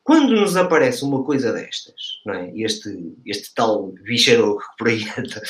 Quando 0.05 0.37
nos 0.37 0.57
aparece 0.57 1.03
uma 1.03 1.25
coisa 1.25 1.53
destas, 1.53 2.21
não 2.25 2.33
é? 2.33 2.53
Este, 2.55 2.97
este 3.27 3.53
tal 3.53 3.93
bicharoco 4.05 4.61
que 4.61 4.77
por 4.79 4.87
aí 4.87 5.03
anda, 5.19 5.43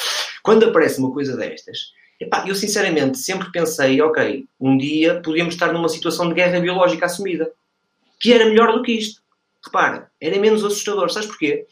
quando 0.42 0.64
aparece 0.64 0.98
uma 0.98 1.12
coisa 1.12 1.36
destas, 1.36 1.92
epá, 2.18 2.42
eu 2.48 2.54
sinceramente 2.54 3.18
sempre 3.18 3.52
pensei, 3.52 4.00
ok, 4.00 4.46
um 4.58 4.78
dia 4.78 5.20
podíamos 5.20 5.52
estar 5.52 5.74
numa 5.74 5.90
situação 5.90 6.26
de 6.30 6.36
guerra 6.36 6.58
biológica 6.58 7.04
assumida, 7.04 7.52
que 8.18 8.32
era 8.32 8.46
melhor 8.46 8.72
do 8.72 8.82
que 8.82 8.92
isto. 8.92 9.20
Repara, 9.66 10.10
era 10.20 10.38
menos 10.38 10.64
assustador. 10.64 11.10
Sabes 11.10 11.28
porquê? 11.28 11.66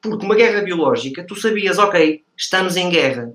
Porque 0.00 0.24
uma 0.24 0.34
guerra 0.34 0.62
biológica, 0.62 1.24
tu 1.24 1.34
sabias, 1.34 1.78
ok, 1.78 2.22
estamos 2.36 2.76
em 2.76 2.88
guerra. 2.88 3.32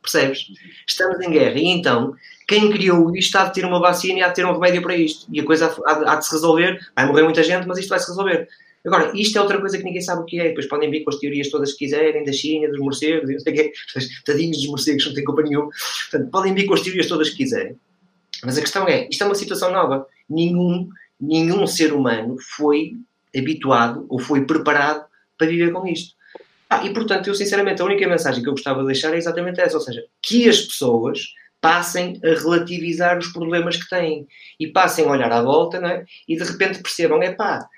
Percebes? 0.00 0.46
Estamos 0.86 1.20
em 1.20 1.30
guerra. 1.30 1.58
E 1.58 1.66
então, 1.66 2.14
quem 2.46 2.70
criou 2.70 3.14
isto 3.14 3.36
há 3.36 3.44
de 3.44 3.54
ter 3.54 3.64
uma 3.64 3.80
vacina 3.80 4.20
e 4.20 4.22
há 4.22 4.28
de 4.28 4.36
ter 4.36 4.46
um 4.46 4.52
remédio 4.52 4.80
para 4.80 4.96
isto. 4.96 5.26
E 5.30 5.40
a 5.40 5.44
coisa 5.44 5.74
há, 5.84 6.14
de 6.14 6.24
se 6.24 6.32
resolver. 6.32 6.78
Vai 6.94 7.06
morrer 7.06 7.24
muita 7.24 7.42
gente, 7.42 7.66
mas 7.66 7.78
isto 7.78 7.90
vai 7.90 7.98
se 7.98 8.08
resolver. 8.08 8.48
Agora, 8.86 9.12
isto 9.14 9.36
é 9.36 9.40
outra 9.42 9.60
coisa 9.60 9.76
que 9.76 9.84
ninguém 9.84 10.00
sabe 10.00 10.22
o 10.22 10.24
que 10.24 10.40
é. 10.40 10.48
Depois 10.48 10.66
podem 10.66 10.90
vir 10.90 11.04
com 11.04 11.10
as 11.10 11.18
teorias 11.18 11.50
todas 11.50 11.72
que 11.72 11.80
quiserem, 11.80 12.24
da 12.24 12.32
China, 12.32 12.68
dos 12.68 12.78
morcegos, 12.78 13.28
não 13.28 13.40
sei 13.40 13.52
o 13.52 13.56
quê. 13.56 13.72
Tadinhos 14.24 14.56
dos 14.58 14.66
morcegos, 14.68 15.06
não 15.06 15.14
têm 15.14 15.24
culpa 15.24 15.42
nenhuma. 15.42 15.68
Portanto, 16.10 16.30
podem 16.30 16.54
vir 16.54 16.64
com 16.64 16.74
as 16.74 16.80
teorias 16.80 17.06
todas 17.06 17.28
que 17.30 17.36
quiserem. 17.36 17.76
Mas 18.44 18.56
a 18.56 18.60
questão 18.60 18.86
é, 18.86 19.08
isto 19.10 19.22
é 19.22 19.26
uma 19.26 19.34
situação 19.34 19.72
nova. 19.72 20.06
Nenhum, 20.30 20.88
nenhum 21.20 21.66
ser 21.66 21.92
humano 21.92 22.36
foi 22.56 22.94
habituado 23.38 24.06
ou 24.08 24.18
foi 24.18 24.44
preparado 24.44 25.04
para 25.36 25.46
viver 25.46 25.72
com 25.72 25.86
isto. 25.86 26.16
Ah, 26.68 26.84
e 26.84 26.92
portanto, 26.92 27.28
eu 27.28 27.34
sinceramente, 27.34 27.80
a 27.80 27.84
única 27.84 28.06
mensagem 28.06 28.42
que 28.42 28.48
eu 28.48 28.52
gostava 28.52 28.80
de 28.80 28.86
deixar 28.86 29.14
é 29.14 29.16
exatamente 29.16 29.60
essa, 29.60 29.76
ou 29.76 29.82
seja, 29.82 30.04
que 30.20 30.48
as 30.48 30.60
pessoas 30.60 31.20
passem 31.60 32.20
a 32.22 32.28
relativizar 32.28 33.18
os 33.18 33.28
problemas 33.28 33.76
que 33.76 33.88
têm 33.88 34.26
e 34.60 34.68
passem 34.68 35.04
a 35.04 35.10
olhar 35.10 35.32
à 35.32 35.42
volta 35.42 35.80
não 35.80 35.88
é? 35.88 36.04
e 36.28 36.36
de 36.36 36.44
repente 36.44 36.80
percebam, 36.80 37.22
é 37.22 37.32
pá, 37.32 37.68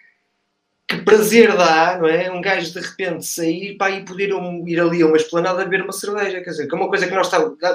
que 0.87 0.99
prazer 0.99 1.57
dá, 1.57 1.99
não 1.99 2.09
é? 2.09 2.31
Um 2.31 2.41
gajo 2.41 2.73
de 2.73 2.81
repente 2.81 3.25
sair 3.25 3.77
pá, 3.77 3.91
e 3.91 4.05
poder 4.05 4.35
um, 4.35 4.67
ir 4.67 4.81
ali 4.81 5.03
a 5.03 5.07
uma 5.07 5.17
esplanada 5.17 5.65
beber 5.65 5.83
uma 5.83 5.93
cerveja, 5.93 6.41
quer 6.41 6.51
dizer, 6.51 6.67
que 6.67 6.75
é 6.75 6.79
uma 6.79 6.89
coisa 6.89 7.07
que 7.07 7.15
nós 7.15 7.31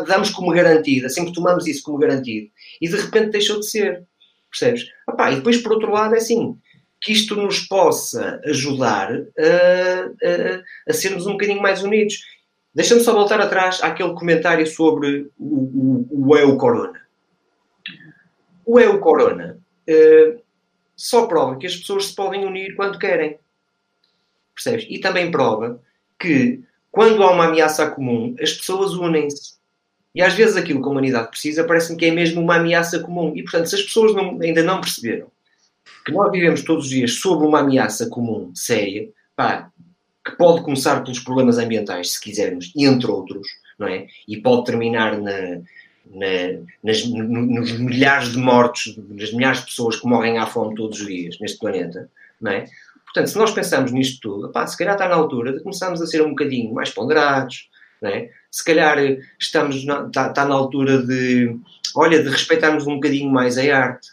damos 0.05 0.29
como 0.31 0.51
garantida, 0.51 1.09
sempre 1.09 1.33
tomamos 1.33 1.65
isso 1.65 1.81
como 1.81 1.97
garantido 1.97 2.49
e 2.81 2.89
de 2.89 2.97
repente 2.97 3.31
deixou 3.31 3.59
de 3.59 3.69
ser, 3.69 4.03
percebes? 4.51 4.85
Ah, 5.07 5.13
pá, 5.13 5.31
e 5.31 5.37
depois, 5.37 5.57
por 5.57 5.71
outro 5.71 5.91
lado, 5.91 6.13
é 6.13 6.17
assim, 6.17 6.57
que 7.01 7.11
isto 7.11 7.35
nos 7.35 7.59
possa 7.59 8.41
ajudar 8.45 9.11
a, 9.11 10.27
a, 10.27 10.63
a 10.89 10.93
sermos 10.93 11.27
um 11.27 11.33
bocadinho 11.33 11.61
mais 11.61 11.83
unidos. 11.83 12.25
Deixa-me 12.73 13.01
só 13.01 13.13
voltar 13.13 13.39
atrás 13.39 13.81
àquele 13.81 14.13
comentário 14.13 14.65
sobre 14.67 15.29
o, 15.37 16.05
o, 16.09 16.29
o 16.29 16.37
EU 16.37 16.57
Corona. 16.57 17.01
O 18.65 18.79
EU 18.79 18.99
Corona 18.99 19.59
uh, 19.87 20.41
só 20.95 21.27
prova 21.27 21.57
que 21.57 21.67
as 21.67 21.75
pessoas 21.75 22.07
se 22.07 22.15
podem 22.15 22.45
unir 22.45 22.75
quando 22.75 22.99
querem. 22.99 23.37
Percebes? 24.53 24.87
E 24.89 24.99
também 24.99 25.31
prova 25.31 25.81
que 26.19 26.63
quando 26.91 27.21
há 27.23 27.31
uma 27.31 27.45
ameaça 27.45 27.89
comum, 27.91 28.35
as 28.41 28.53
pessoas 28.53 28.93
unem-se. 28.93 29.55
E 30.13 30.21
às 30.21 30.33
vezes 30.33 30.55
aquilo 30.55 30.81
que 30.81 30.87
a 30.87 30.91
humanidade 30.91 31.29
precisa 31.29 31.65
parece-me 31.65 31.99
que 31.99 32.05
é 32.05 32.11
mesmo 32.11 32.41
uma 32.41 32.55
ameaça 32.55 32.99
comum. 32.99 33.33
E 33.35 33.43
portanto, 33.43 33.67
se 33.67 33.75
as 33.75 33.81
pessoas 33.83 34.15
não, 34.15 34.39
ainda 34.41 34.63
não 34.63 34.81
perceberam 34.81 35.29
que 36.05 36.11
nós 36.11 36.31
vivemos 36.31 36.63
todos 36.63 36.85
os 36.85 36.89
dias 36.89 37.13
sob 37.19 37.45
uma 37.45 37.59
ameaça 37.59 38.09
comum, 38.09 38.51
séria, 38.53 39.09
pá, 39.35 39.69
que 40.23 40.35
pode 40.37 40.63
começar 40.63 41.03
pelos 41.03 41.19
problemas 41.19 41.57
ambientais, 41.57 42.13
se 42.13 42.21
quisermos, 42.21 42.71
entre 42.75 43.09
outros, 43.09 43.47
não 43.77 43.87
é? 43.87 44.07
E 44.27 44.37
pode 44.37 44.65
terminar 44.65 45.19
na, 45.19 45.61
na, 46.09 46.61
nas, 46.83 47.05
nos 47.05 47.71
milhares 47.73 48.31
de 48.31 48.37
mortos, 48.37 48.97
nas 49.09 49.31
milhares 49.31 49.59
de 49.59 49.65
pessoas 49.65 49.95
que 49.97 50.07
morrem 50.07 50.37
à 50.37 50.45
fome 50.45 50.75
todos 50.75 50.99
os 50.99 51.07
dias 51.07 51.37
neste 51.39 51.59
planeta, 51.59 52.09
não 52.41 52.51
é? 52.51 52.65
Portanto, 53.05 53.27
se 53.27 53.37
nós 53.37 53.51
pensamos 53.51 53.91
nisto 53.91 54.19
tudo, 54.19 54.51
pá, 54.51 54.65
se 54.67 54.77
calhar 54.77 54.95
está 54.95 55.07
na 55.07 55.15
altura 55.15 55.53
de 55.53 55.61
começarmos 55.61 56.01
a 56.01 56.07
ser 56.07 56.21
um 56.21 56.31
bocadinho 56.31 56.73
mais 56.73 56.89
ponderados, 56.89 57.69
não 58.01 58.09
é? 58.09 58.29
Se 58.51 58.63
calhar 58.63 58.97
estamos 59.39 59.85
na, 59.85 60.07
está, 60.07 60.27
está 60.27 60.45
na 60.45 60.55
altura 60.55 61.01
de, 61.05 61.55
olha, 61.95 62.21
de 62.21 62.29
respeitarmos 62.29 62.85
um 62.87 62.95
bocadinho 62.95 63.29
mais 63.29 63.57
a 63.57 63.77
arte, 63.77 64.09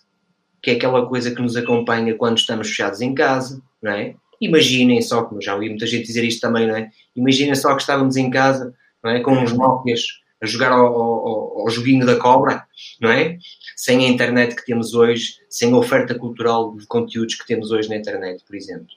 que 0.63 0.71
é 0.71 0.75
aquela 0.75 1.07
coisa 1.07 1.35
que 1.35 1.43
nos 1.43 1.57
acompanha 1.57 2.15
quando 2.15 2.39
estamos 2.39 2.69
fechados 2.69 3.01
em 3.01 3.15
casa, 3.15 3.61
não 3.83 3.93
é? 3.93 4.15
Imaginem 4.41 5.01
só, 5.03 5.25
como 5.25 5.43
já 5.43 5.55
ouvi 5.55 5.69
muita 5.69 5.87
gente 5.87 6.07
dizer 6.07 6.25
isto 6.25 6.41
também, 6.41 6.67
não 6.67 6.77
é? 6.77 6.91
Imaginem 7.15 7.55
só 7.55 7.75
que 7.75 7.83
estávamos 7.83 8.17
em 8.17 8.31
casa, 8.31 8.75
não 9.03 9.11
é? 9.11 9.21
Com 9.21 9.33
uns 9.33 9.53
Nokias 9.53 10.03
a 10.43 10.47
jogar 10.47 10.73
ao, 10.73 10.87
ao, 10.87 11.61
ao, 11.61 11.71
joguinho 11.71 12.05
da 12.05 12.17
cobra, 12.17 12.67
não 13.01 13.11
é? 13.11 13.39
Sem 13.77 14.05
a 14.05 14.09
internet 14.09 14.57
que 14.57 14.67
temos 14.67 14.93
hoje, 14.93 15.37
sem 15.49 15.73
a 15.73 15.77
oferta 15.77 16.17
cultural 16.17 16.77
de 16.77 16.85
conteúdos 16.87 17.37
que 17.37 17.47
temos 17.47 17.71
hoje 17.71 17.89
na 17.89 17.97
internet, 17.97 18.43
por 18.45 18.57
exemplo. 18.57 18.89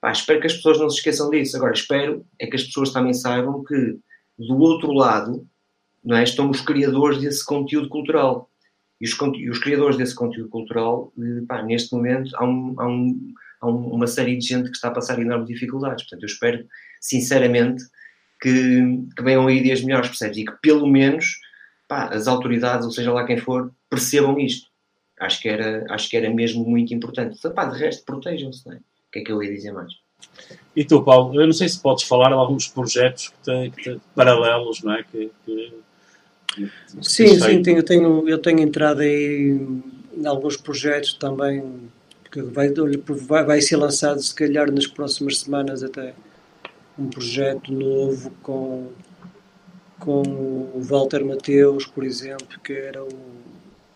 Pá, 0.00 0.12
espero 0.12 0.40
que 0.40 0.46
as 0.46 0.54
pessoas 0.54 0.78
não 0.78 0.88
se 0.88 0.96
esqueçam 0.96 1.28
disso. 1.28 1.56
Agora, 1.56 1.74
espero 1.74 2.24
é 2.38 2.46
que 2.46 2.56
as 2.56 2.64
pessoas 2.64 2.90
também 2.90 3.12
saibam 3.12 3.62
que, 3.64 3.98
do 4.38 4.58
outro 4.58 4.92
lado, 4.92 5.46
não 6.02 6.16
é? 6.16 6.22
estão 6.22 6.48
os 6.48 6.62
criadores 6.62 7.20
desse 7.20 7.44
conteúdo 7.44 7.90
cultural. 7.90 8.47
E 9.00 9.06
os, 9.06 9.16
e 9.36 9.50
os 9.50 9.58
criadores 9.58 9.96
desse 9.96 10.14
conteúdo 10.14 10.48
cultural, 10.48 11.12
pá, 11.46 11.62
neste 11.62 11.94
momento, 11.94 12.34
há, 12.36 12.44
um, 12.44 12.74
há, 12.78 12.86
um, 12.88 13.34
há 13.60 13.66
uma 13.66 14.06
série 14.06 14.36
de 14.36 14.46
gente 14.46 14.70
que 14.70 14.76
está 14.76 14.88
a 14.88 14.92
passar 14.92 15.18
enormes 15.20 15.48
dificuldades. 15.48 16.04
Portanto, 16.04 16.22
eu 16.22 16.26
espero, 16.26 16.66
sinceramente, 17.00 17.84
que, 18.40 19.06
que 19.16 19.22
venham 19.22 19.46
aí 19.46 19.62
dias 19.62 19.82
melhores, 19.82 20.08
percebes? 20.08 20.38
E 20.38 20.44
que, 20.44 20.52
pelo 20.60 20.86
menos, 20.86 21.38
pá, 21.86 22.08
as 22.08 22.26
autoridades, 22.26 22.86
ou 22.86 22.92
seja 22.92 23.12
lá 23.12 23.24
quem 23.24 23.38
for, 23.38 23.72
percebam 23.88 24.38
isto. 24.38 24.68
Acho 25.20 25.40
que 25.40 25.48
era, 25.48 25.84
acho 25.90 26.08
que 26.08 26.16
era 26.16 26.30
mesmo 26.30 26.64
muito 26.64 26.92
importante. 26.94 27.36
Então, 27.38 27.52
pá, 27.52 27.66
de 27.66 27.78
resto, 27.78 28.04
protejam-se, 28.04 28.66
não 28.66 28.74
é? 28.74 28.76
O 28.76 29.10
que 29.12 29.20
é 29.20 29.24
que 29.24 29.32
eu 29.32 29.42
ia 29.42 29.52
dizer 29.52 29.72
mais? 29.72 29.92
E 30.74 30.84
tu, 30.84 31.02
Paulo, 31.02 31.40
eu 31.40 31.46
não 31.46 31.52
sei 31.52 31.68
se 31.68 31.80
podes 31.80 32.04
falar 32.04 32.28
de 32.28 32.34
alguns 32.34 32.68
projetos 32.68 33.28
que 33.28 33.44
têm, 33.44 33.70
que 33.70 34.00
paralelos, 34.14 34.82
não 34.82 34.94
é? 34.94 35.02
Que, 35.02 35.30
que 35.44 35.74
Sim, 37.02 37.38
sim, 37.40 37.62
tenho, 37.62 37.78
eu, 37.78 37.82
tenho, 37.82 38.28
eu 38.28 38.38
tenho 38.38 38.60
entrado 38.60 39.00
aí 39.00 39.60
em 40.16 40.26
alguns 40.26 40.56
projetos 40.56 41.14
também 41.14 41.62
que 42.30 42.42
vai, 42.42 42.72
vai, 43.26 43.44
vai 43.44 43.60
ser 43.60 43.76
lançado 43.76 44.20
se 44.20 44.34
calhar 44.34 44.70
nas 44.70 44.86
próximas 44.86 45.38
semanas 45.38 45.82
até 45.82 46.14
um 46.98 47.08
projeto 47.08 47.72
novo 47.72 48.30
com, 48.42 48.88
com 49.98 50.22
o 50.22 50.80
Walter 50.82 51.24
Mateus, 51.24 51.86
por 51.86 52.04
exemplo, 52.04 52.58
que 52.62 52.72
era 52.72 53.02
o 53.02 53.08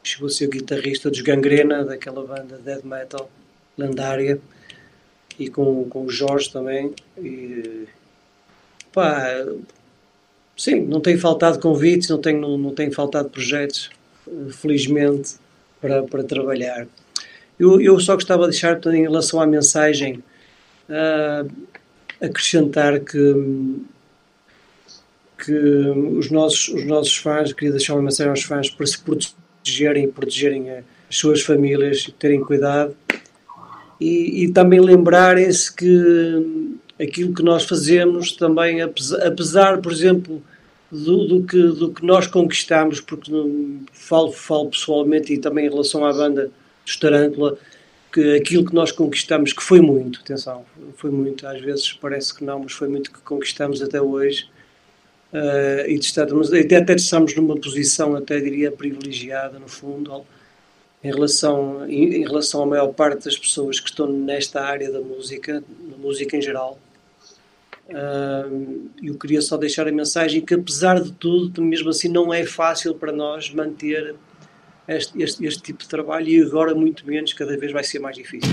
chegou 0.02 0.26
a 0.26 0.30
ser 0.30 0.46
o 0.46 0.50
guitarrista 0.50 1.10
dos 1.10 1.20
Gangrena, 1.20 1.84
daquela 1.84 2.24
banda 2.24 2.58
death 2.58 2.84
metal 2.84 3.30
lendária, 3.78 4.40
e 5.38 5.48
com, 5.48 5.88
com 5.88 6.04
o 6.04 6.10
Jorge 6.10 6.52
também. 6.52 6.94
E, 7.16 7.86
pá, 8.92 9.46
Sim, 10.62 10.82
não 10.82 11.00
tem 11.00 11.18
faltado 11.18 11.58
convites, 11.58 12.08
não 12.08 12.18
tem, 12.18 12.38
não, 12.38 12.56
não 12.56 12.72
tem 12.72 12.88
faltado 12.88 13.28
projetos, 13.28 13.90
felizmente, 14.52 15.34
para, 15.80 16.04
para 16.04 16.22
trabalhar. 16.22 16.86
Eu, 17.58 17.80
eu 17.80 17.98
só 17.98 18.14
gostava 18.14 18.44
de 18.44 18.50
deixar, 18.50 18.78
em 18.94 19.02
relação 19.02 19.40
à 19.40 19.46
mensagem, 19.46 20.22
uh, 20.88 21.50
acrescentar 22.24 23.00
que, 23.00 23.80
que 25.44 25.52
os, 25.52 26.30
nossos, 26.30 26.68
os 26.68 26.86
nossos 26.86 27.16
fãs, 27.16 27.52
queria 27.52 27.72
deixar 27.72 27.94
uma 27.94 28.02
mensagem 28.02 28.30
aos 28.30 28.44
fãs 28.44 28.70
para 28.70 28.86
se 28.86 29.00
protegerem 29.00 30.04
e 30.04 30.12
protegerem 30.12 30.70
as 30.70 30.84
suas 31.10 31.42
famílias, 31.42 32.08
terem 32.20 32.40
cuidado 32.40 32.96
e, 34.00 34.44
e 34.44 34.52
também 34.52 34.78
lembrarem-se 34.78 35.74
que 35.74 36.76
aquilo 37.00 37.34
que 37.34 37.42
nós 37.42 37.64
fazemos 37.64 38.30
também, 38.30 38.80
apesar, 38.80 39.26
apesar 39.26 39.78
por 39.78 39.90
exemplo, 39.90 40.40
do, 40.92 41.26
do, 41.26 41.42
que, 41.42 41.62
do 41.68 41.90
que 41.90 42.04
nós 42.04 42.26
conquistamos, 42.26 43.00
porque 43.00 43.32
falo, 43.94 44.30
falo 44.30 44.68
pessoalmente 44.68 45.32
e 45.32 45.38
também 45.38 45.64
em 45.64 45.70
relação 45.70 46.04
à 46.04 46.12
banda 46.12 46.50
dos 46.84 46.96
Tarântula, 46.98 47.56
que 48.12 48.36
aquilo 48.36 48.66
que 48.66 48.74
nós 48.74 48.92
conquistamos, 48.92 49.54
que 49.54 49.62
foi 49.62 49.80
muito, 49.80 50.20
atenção, 50.20 50.66
foi 50.96 51.10
muito, 51.10 51.46
às 51.46 51.62
vezes 51.62 51.94
parece 51.94 52.34
que 52.34 52.44
não, 52.44 52.58
mas 52.58 52.72
foi 52.72 52.88
muito 52.88 53.10
que 53.10 53.20
conquistamos 53.20 53.80
até 53.80 54.02
hoje. 54.02 54.50
Uh, 55.32 55.88
e 55.88 55.94
estamos, 55.94 56.52
até, 56.52 56.76
até 56.76 56.94
estamos 56.94 57.34
numa 57.34 57.56
posição, 57.56 58.14
até 58.14 58.38
diria, 58.38 58.70
privilegiada, 58.70 59.58
no 59.58 59.66
fundo, 59.66 60.26
em 61.02 61.10
relação, 61.10 61.88
em, 61.88 62.16
em 62.16 62.22
relação 62.22 62.62
à 62.64 62.66
maior 62.66 62.88
parte 62.88 63.24
das 63.24 63.38
pessoas 63.38 63.80
que 63.80 63.88
estão 63.88 64.06
nesta 64.06 64.60
área 64.60 64.92
da 64.92 65.00
música, 65.00 65.64
na 65.90 65.96
música 65.96 66.36
em 66.36 66.42
geral. 66.42 66.78
Eu 69.02 69.14
queria 69.18 69.40
só 69.42 69.56
deixar 69.56 69.86
a 69.86 69.92
mensagem 69.92 70.40
que, 70.40 70.54
apesar 70.54 71.00
de 71.00 71.12
tudo, 71.12 71.62
mesmo 71.62 71.90
assim, 71.90 72.08
não 72.08 72.32
é 72.32 72.44
fácil 72.44 72.94
para 72.94 73.12
nós 73.12 73.52
manter 73.52 74.14
este, 74.88 75.22
este, 75.22 75.44
este 75.44 75.62
tipo 75.62 75.82
de 75.82 75.88
trabalho 75.88 76.28
e 76.28 76.42
agora, 76.42 76.74
muito 76.74 77.06
menos, 77.06 77.32
cada 77.32 77.56
vez 77.56 77.72
vai 77.72 77.84
ser 77.84 77.98
mais 77.98 78.16
difícil. 78.16 78.50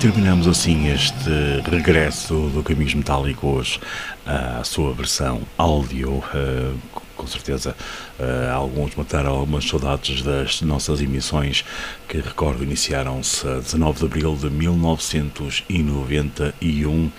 Terminamos 0.00 0.46
assim 0.46 0.88
este 0.88 1.30
regresso 1.70 2.50
do 2.50 2.62
Caminhos 2.62 2.92
Metálicos 2.94 3.80
à 4.26 4.62
sua 4.62 4.92
versão 4.92 5.40
áudio. 5.56 6.22
eh, 6.34 6.72
com 7.16 7.26
certeza, 7.26 7.74
eh, 8.18 8.50
alguns 8.52 8.94
mataram 8.94 9.32
algumas 9.32 9.66
saudades 9.66 10.20
das 10.22 10.60
nossas 10.60 11.00
emissões 11.00 11.64
que, 12.06 12.18
recordo, 12.18 12.62
iniciaram-se 12.62 13.48
a 13.48 13.58
19 13.58 14.00
de 14.00 14.04
abril 14.04 14.36
de 14.36 14.50
1991. 14.50 17.10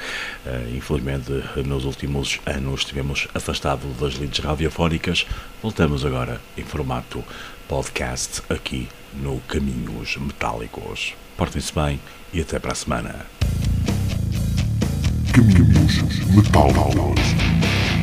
Eh, 0.46 0.74
infelizmente, 0.76 1.32
nos 1.66 1.84
últimos 1.84 2.40
anos 2.46 2.82
estivemos 2.82 3.28
afastados 3.34 3.98
das 4.00 4.14
lides 4.14 4.38
radiofónicas. 4.40 5.26
Voltamos 5.64 6.06
agora 6.06 6.40
em 6.56 6.64
formato 6.64 7.24
podcast 7.68 8.44
aqui 8.50 8.88
no 9.16 9.40
Caminhos 9.48 10.16
Metálicos. 10.18 11.16
Portem-se 11.38 11.72
bem 11.72 12.02
e 12.34 12.42
até 12.42 12.58
para 12.58 12.72
a 12.72 12.76
semana. 12.76 13.28
Caminhos 15.32 16.02
Metálicos. 16.34 17.22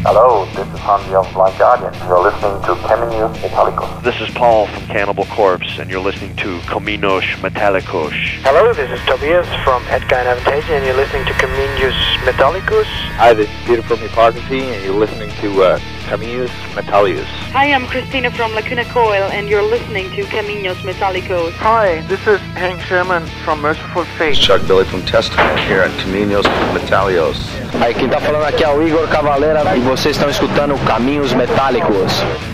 Hello, 0.07 0.47
this 0.55 0.69
is 0.69 0.81
Hanji 0.81 1.15
of 1.15 1.27
Blind 1.35 1.59
Guardian. 1.59 1.93
You're 2.07 2.23
listening 2.23 2.61
to 2.63 2.77
Caminus 2.87 3.37
Metallicus. 3.41 4.03
This 4.05 4.21
is 4.21 4.31
Paul 4.35 4.69
from 4.69 4.87
Cannibal 4.87 5.25
Corpse, 5.35 5.81
and 5.81 5.91
you're 5.91 6.01
listening 6.01 6.37
to 6.37 6.61
Caminos 6.69 7.25
Metallicos. 7.41 8.15
Hello, 8.45 8.73
this 8.73 8.89
is 8.89 9.01
Tobias 9.05 9.49
from 9.65 9.83
Edgar 9.89 10.17
and 10.17 10.29
Avantage, 10.29 10.71
and 10.71 10.85
you're 10.87 10.95
listening 10.95 11.25
to 11.25 11.33
Comenius 11.33 11.97
Metallicus. 12.23 12.87
Hi, 13.17 13.35
this 13.35 13.49
is 13.49 13.67
Peter 13.67 13.83
from 13.83 13.99
Hypocrisy, 13.99 14.61
and 14.61 14.85
you're 14.85 14.95
listening 14.95 15.31
to 15.41 15.63
uh, 15.63 15.81
Caminus 16.09 16.51
Metallius. 16.75 17.27
Hi, 17.53 17.73
I'm 17.73 17.87
Christina 17.87 18.31
from 18.31 18.55
Lacuna 18.55 18.85
Coil, 18.87 19.25
and 19.33 19.49
you're 19.49 19.63
listening 19.63 20.11
to 20.11 20.23
Caminos 20.25 20.77
Metallicos. 20.83 21.53
Hi, 21.55 22.01
this 22.09 22.21
is 22.27 22.41
Hank 22.55 22.81
Sherman 22.83 23.27
from 23.45 23.61
Merciful 23.61 24.05
Fate. 24.17 24.37
Chuck 24.37 24.67
Billy 24.67 24.85
from 24.85 25.03
Testament 25.03 25.59
here 25.61 25.81
at 25.81 25.91
Caminos 26.01 26.47
Metallios. 26.73 27.39
Aí 27.81 27.95
quem 27.95 28.09
tá 28.09 28.21
falando 28.21 28.45
aqui 28.45 28.65
é 28.65 28.69
o 28.69 28.87
Igor 28.87 29.09
Cavaleira 29.09 29.63
e 29.77 29.81
vocês 29.81 30.17
estão 30.17 30.29
escutando 30.31 30.79
Caminhos 30.87 31.33
Metálicos. 31.33 31.65
Metálicos. 31.75 32.54